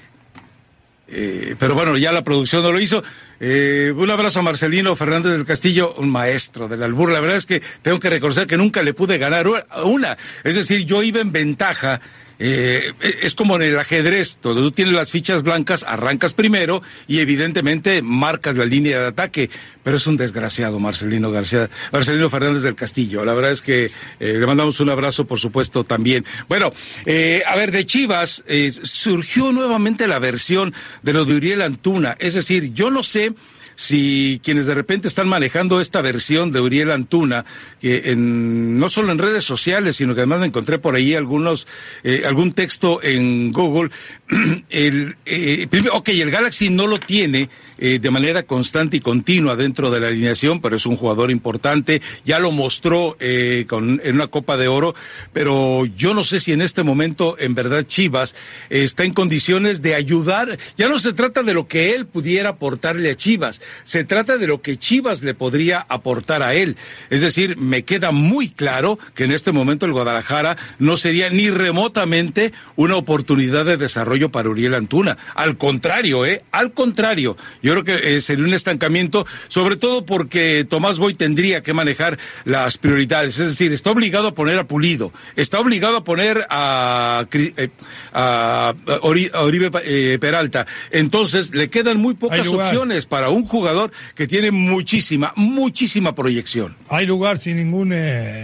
Eh, 1.11 1.55
pero 1.57 1.73
bueno, 1.73 1.97
ya 1.97 2.11
la 2.11 2.23
producción 2.23 2.63
no 2.63 2.71
lo 2.71 2.79
hizo. 2.79 3.03
Eh, 3.39 3.93
un 3.95 4.09
abrazo 4.11 4.39
a 4.39 4.43
Marcelino 4.43 4.95
Fernández 4.95 5.31
del 5.31 5.45
Castillo, 5.45 5.95
un 5.97 6.09
maestro 6.09 6.67
del 6.67 6.83
albur. 6.83 7.11
La 7.11 7.19
verdad 7.19 7.37
es 7.37 7.45
que 7.45 7.61
tengo 7.81 7.99
que 7.99 8.09
reconocer 8.09 8.47
que 8.47 8.57
nunca 8.57 8.83
le 8.83 8.93
pude 8.93 9.17
ganar 9.17 9.47
una. 9.85 10.17
Es 10.43 10.55
decir, 10.55 10.85
yo 10.85 11.01
iba 11.01 11.21
en 11.21 11.31
ventaja 11.31 12.01
eh, 12.39 12.93
es 13.21 13.35
como 13.35 13.57
en 13.57 13.63
el 13.63 13.79
ajedrez, 13.79 14.39
donde 14.41 14.61
tú 14.61 14.71
tienes 14.71 14.93
las 14.93 15.11
fichas 15.11 15.43
blancas, 15.43 15.83
arrancas 15.87 16.33
primero 16.33 16.81
y 17.07 17.19
evidentemente 17.19 18.01
marcas 18.01 18.55
la 18.55 18.65
línea 18.65 18.99
de 18.99 19.07
ataque, 19.07 19.49
pero 19.83 19.97
es 19.97 20.07
un 20.07 20.17
desgraciado 20.17 20.79
Marcelino 20.79 21.31
García, 21.31 21.69
Marcelino 21.91 22.29
Fernández 22.29 22.63
del 22.63 22.75
Castillo. 22.75 23.25
La 23.25 23.33
verdad 23.33 23.51
es 23.51 23.61
que 23.61 23.85
eh, 23.85 23.89
le 24.19 24.45
mandamos 24.45 24.79
un 24.79 24.89
abrazo, 24.89 25.25
por 25.25 25.39
supuesto, 25.39 25.83
también. 25.83 26.25
Bueno, 26.47 26.71
eh, 27.05 27.43
a 27.45 27.55
ver, 27.55 27.71
de 27.71 27.85
Chivas 27.85 28.43
eh, 28.47 28.71
surgió 28.71 29.51
nuevamente 29.51 30.07
la 30.07 30.19
versión 30.19 30.73
de 31.03 31.13
lo 31.13 31.25
de 31.25 31.35
Uriel 31.35 31.61
Antuna, 31.61 32.15
es 32.19 32.35
decir, 32.35 32.73
yo 32.73 32.89
no 32.89 33.03
sé 33.03 33.33
si 33.79 34.41
quienes 34.43 34.65
de 34.65 34.75
repente 34.75 35.07
están 35.07 35.29
manejando 35.29 35.79
esta 35.79 36.01
versión 36.01 36.51
de 36.51 36.59
Uriel 36.59 36.91
Antuna, 36.91 37.45
que 37.79 38.11
en, 38.11 38.77
no 38.77 38.89
solo 38.89 39.13
en 39.13 39.17
redes 39.17 39.45
sociales, 39.45 39.95
sino 39.95 40.13
que 40.13 40.19
además 40.19 40.41
me 40.41 40.47
encontré 40.47 40.79
por 40.79 40.95
ahí 40.95 41.15
algunos, 41.15 41.65
eh, 42.03 42.23
algún 42.27 42.51
texto 42.51 43.01
en 43.01 43.53
Google, 43.53 43.89
el, 44.69 45.15
eh, 45.25 45.65
primero, 45.69 45.95
ok, 45.95 46.09
el 46.09 46.29
Galaxy 46.29 46.69
no 46.69 46.87
lo 46.87 46.99
tiene 46.99 47.49
eh, 47.79 47.99
de 47.99 48.11
manera 48.11 48.43
constante 48.43 48.97
y 48.97 48.99
continua 48.99 49.55
dentro 49.55 49.89
de 49.89 49.99
la 49.99 50.07
alineación, 50.07 50.61
pero 50.61 50.75
es 50.75 50.85
un 50.85 50.95
jugador 50.95 51.31
importante, 51.31 52.01
ya 52.25 52.39
lo 52.39 52.51
mostró 52.51 53.17
eh, 53.19 53.65
en 53.71 54.15
una 54.15 54.27
Copa 54.27 54.57
de 54.57 54.67
Oro, 54.67 54.93
pero 55.33 55.85
yo 55.85 56.13
no 56.13 56.23
sé 56.23 56.39
si 56.39 56.51
en 56.51 56.61
este 56.61 56.83
momento 56.83 57.35
en 57.39 57.55
verdad 57.55 57.83
Chivas 57.83 58.35
está 58.69 59.03
en 59.03 59.13
condiciones 59.13 59.81
de 59.81 59.95
ayudar, 59.95 60.57
ya 60.77 60.89
no 60.89 60.99
se 60.99 61.13
trata 61.13 61.43
de 61.43 61.53
lo 61.53 61.67
que 61.67 61.95
él 61.95 62.05
pudiera 62.05 62.49
aportarle 62.49 63.11
a 63.11 63.15
Chivas, 63.15 63.61
se 63.83 64.03
trata 64.03 64.37
de 64.37 64.47
lo 64.47 64.61
que 64.61 64.77
Chivas 64.77 65.23
le 65.23 65.33
podría 65.33 65.85
aportar 65.89 66.43
a 66.43 66.53
él. 66.53 66.75
Es 67.09 67.21
decir, 67.21 67.57
me 67.57 67.83
queda 67.83 68.11
muy 68.11 68.49
claro 68.49 68.99
que 69.13 69.23
en 69.23 69.31
este 69.31 69.51
momento 69.51 69.85
el 69.85 69.93
Guadalajara 69.93 70.57
no 70.77 70.97
sería 70.97 71.29
ni 71.29 71.49
remotamente 71.49 72.53
una 72.75 72.95
oportunidad 72.95 73.65
de 73.65 73.77
desarrollo 73.77 74.31
para 74.31 74.49
Uriel 74.49 74.75
Antuna. 74.75 75.17
Al 75.35 75.57
contrario, 75.57 76.25
¿eh? 76.25 76.43
Al 76.51 76.73
contrario. 76.73 77.37
Yo 77.61 77.68
creo 77.73 77.83
que 77.83 78.15
eh, 78.15 78.21
sería 78.21 78.45
un 78.45 78.53
estancamiento, 78.53 79.25
sobre 79.47 79.75
todo 79.75 80.05
porque 80.05 80.65
Tomás 80.67 80.97
Boy 80.97 81.13
tendría 81.13 81.63
que 81.63 81.73
manejar 81.73 82.17
las 82.45 82.77
prioridades. 82.77 83.39
Es 83.39 83.49
decir, 83.49 83.71
está 83.71 83.91
obligado 83.91 84.27
a 84.27 84.35
poner 84.35 84.57
a 84.59 84.65
Pulido, 84.65 85.11
está 85.35 85.59
obligado 85.59 85.97
a 85.97 86.03
poner 86.03 86.45
a, 86.49 87.25
eh, 87.31 87.69
a, 88.13 88.73
Oribe 89.01 89.71
eh, 89.83 90.17
Peralta. 90.19 90.65
Entonces, 90.91 91.53
le 91.53 91.69
quedan 91.69 91.97
muy 91.97 92.13
pocas 92.13 92.47
opciones 92.47 93.05
para 93.05 93.29
un 93.29 93.45
jugador 93.45 93.91
que 94.15 94.27
tiene 94.27 94.51
muchísima, 94.51 95.33
muchísima 95.35 96.15
proyección. 96.15 96.75
Hay 96.89 97.05
lugar 97.05 97.37
sin 97.37 97.57
ningún, 97.57 97.93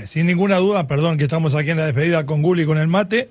sin 0.05 0.27
ninguna 0.27 0.57
duda, 0.57 0.88
perdón, 0.88 1.17
que 1.17 1.23
estamos 1.23 1.55
aquí 1.55 1.71
en 1.71 1.77
la 1.77 1.85
despedida 1.85 2.25
con 2.25 2.41
Gulli 2.41 2.65
con 2.65 2.77
el 2.77 2.88
mate 2.88 3.29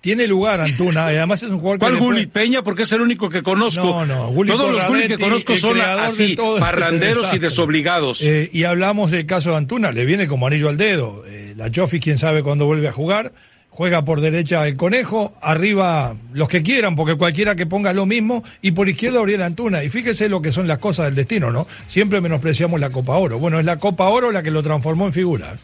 tiene 0.00 0.26
lugar 0.26 0.60
Antuna, 0.60 1.12
y 1.12 1.16
además 1.16 1.42
es 1.42 1.50
un 1.50 1.58
jugador 1.58 1.78
¿Cuál 1.78 1.98
Gulli? 1.98 2.26
Peña? 2.26 2.62
Porque 2.62 2.84
es 2.84 2.92
el 2.92 3.02
único 3.02 3.28
que 3.28 3.42
conozco. 3.42 3.84
No, 3.84 4.06
no, 4.06 4.28
Gulli 4.28 4.50
Todos 4.50 4.72
los 4.72 4.86
Gulli 4.86 5.06
que 5.06 5.18
conozco 5.18 5.56
son 5.56 5.80
así, 5.80 6.36
parranderos 6.58 7.32
y 7.34 7.38
desobligados. 7.38 8.22
Eh, 8.22 8.48
y 8.52 8.64
hablamos 8.64 9.10
del 9.10 9.26
caso 9.26 9.50
de 9.50 9.56
Antuna, 9.56 9.92
le 9.92 10.04
viene 10.06 10.26
como 10.26 10.46
anillo 10.46 10.68
al 10.68 10.78
dedo. 10.78 11.22
Eh, 11.26 11.52
la 11.56 11.70
Chofi, 11.70 12.00
quién 12.00 12.16
sabe 12.16 12.42
cuándo 12.42 12.66
vuelve 12.66 12.88
a 12.88 12.92
jugar. 12.92 13.32
Juega 13.68 14.04
por 14.04 14.20
derecha 14.20 14.66
el 14.66 14.76
conejo, 14.76 15.32
arriba 15.40 16.14
los 16.32 16.48
que 16.48 16.62
quieran, 16.62 16.96
porque 16.96 17.14
cualquiera 17.14 17.54
que 17.54 17.66
ponga 17.66 17.92
lo 17.92 18.04
mismo, 18.04 18.42
y 18.62 18.72
por 18.72 18.88
izquierda 18.88 19.20
Oriel 19.20 19.42
Antuna. 19.42 19.84
Y 19.84 19.90
fíjese 19.90 20.28
lo 20.28 20.42
que 20.42 20.50
son 20.50 20.66
las 20.66 20.78
cosas 20.78 21.06
del 21.06 21.14
destino, 21.14 21.52
¿no? 21.52 21.68
Siempre 21.86 22.20
menospreciamos 22.20 22.80
la 22.80 22.90
Copa 22.90 23.16
Oro. 23.16 23.38
Bueno, 23.38 23.60
es 23.60 23.64
la 23.64 23.76
Copa 23.76 24.08
Oro 24.08 24.32
la 24.32 24.42
que 24.42 24.50
lo 24.50 24.62
transformó 24.62 25.06
en 25.06 25.12
figura. 25.12 25.54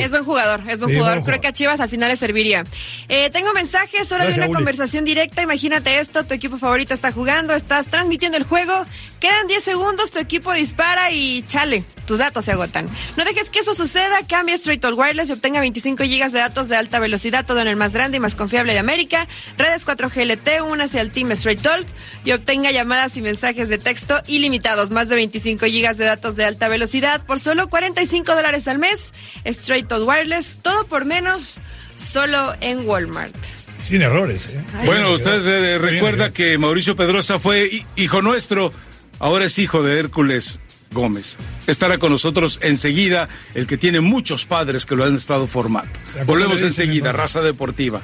Es 0.00 0.10
buen 0.10 0.24
jugador, 0.24 0.62
es 0.68 0.78
buen 0.78 0.96
jugador. 0.96 1.22
Creo 1.22 1.40
que 1.40 1.48
a 1.48 1.52
Chivas 1.52 1.80
al 1.80 1.88
final 1.88 2.08
le 2.08 2.16
serviría. 2.16 2.64
Eh, 3.08 3.30
tengo 3.30 3.52
mensajes, 3.52 4.10
hora 4.10 4.26
de 4.26 4.34
una 4.34 4.48
conversación 4.48 5.04
directa. 5.04 5.42
Imagínate 5.42 5.98
esto, 5.98 6.24
tu 6.24 6.34
equipo 6.34 6.56
favorito 6.56 6.94
está 6.94 7.12
jugando, 7.12 7.52
estás 7.52 7.88
transmitiendo 7.88 8.38
el 8.38 8.44
juego, 8.44 8.72
quedan 9.20 9.46
10 9.46 9.62
segundos, 9.62 10.10
tu 10.10 10.18
equipo 10.18 10.52
dispara 10.52 11.10
y 11.10 11.44
chale, 11.46 11.84
tus 12.06 12.18
datos 12.18 12.46
se 12.46 12.52
agotan. 12.52 12.88
No 13.16 13.24
dejes 13.24 13.50
que 13.50 13.58
eso 13.58 13.74
suceda, 13.74 14.18
cambia 14.26 14.54
Straight 14.54 14.80
Talk 14.80 14.98
Wireless 14.98 15.28
y 15.28 15.32
obtenga 15.32 15.60
25 15.60 16.04
gigas 16.04 16.32
de 16.32 16.38
datos 16.38 16.68
de 16.68 16.76
alta 16.76 16.98
velocidad, 16.98 17.44
todo 17.44 17.60
en 17.60 17.68
el 17.68 17.76
más 17.76 17.92
grande 17.92 18.16
y 18.16 18.20
más 18.20 18.34
confiable 18.34 18.72
de 18.72 18.78
América. 18.78 19.28
Redes 19.58 19.86
4G 19.86 20.24
LTE, 20.24 20.62
únase 20.62 21.00
al 21.00 21.10
Team 21.10 21.32
Straight 21.32 21.60
Talk 21.60 21.86
y 22.24 22.32
obtenga 22.32 22.70
llamadas 22.70 23.16
y 23.18 23.22
mensajes 23.22 23.68
de 23.68 23.76
texto 23.76 24.22
ilimitados, 24.26 24.90
más 24.90 25.08
de 25.08 25.16
25 25.16 25.66
gigas 25.66 25.98
de 25.98 26.06
datos 26.06 26.34
de 26.34 26.46
alta 26.46 26.68
velocidad 26.68 27.24
por 27.26 27.38
solo 27.40 27.68
45 27.68 28.34
dólares 28.34 28.68
al 28.68 28.78
mes. 28.78 29.12
Straight 29.44 29.65
Straight 29.66 29.88
Talk 29.88 30.06
Wireless, 30.06 30.58
todo 30.62 30.86
por 30.86 31.04
menos, 31.04 31.58
solo 31.96 32.54
en 32.60 32.86
Walmart. 32.86 33.34
Sin 33.80 34.00
errores. 34.00 34.46
¿eh? 34.46 34.64
Bueno, 34.84 35.12
usted 35.12 35.44
eh, 35.44 35.78
recuerda 35.78 36.32
que 36.32 36.56
Mauricio 36.56 36.94
Pedrosa 36.94 37.40
fue 37.40 37.84
hijo 37.96 38.22
nuestro, 38.22 38.72
ahora 39.18 39.46
es 39.46 39.58
hijo 39.58 39.82
de 39.82 39.98
Hércules 39.98 40.60
Gómez. 40.92 41.36
Estará 41.66 41.98
con 41.98 42.12
nosotros 42.12 42.60
enseguida 42.62 43.28
el 43.54 43.66
que 43.66 43.76
tiene 43.76 44.00
muchos 44.00 44.46
padres 44.46 44.86
que 44.86 44.94
lo 44.94 45.02
han 45.02 45.16
estado 45.16 45.48
formando. 45.48 45.90
Volvemos 46.26 46.62
enseguida. 46.62 47.10
Raza 47.10 47.42
deportiva. 47.42 48.00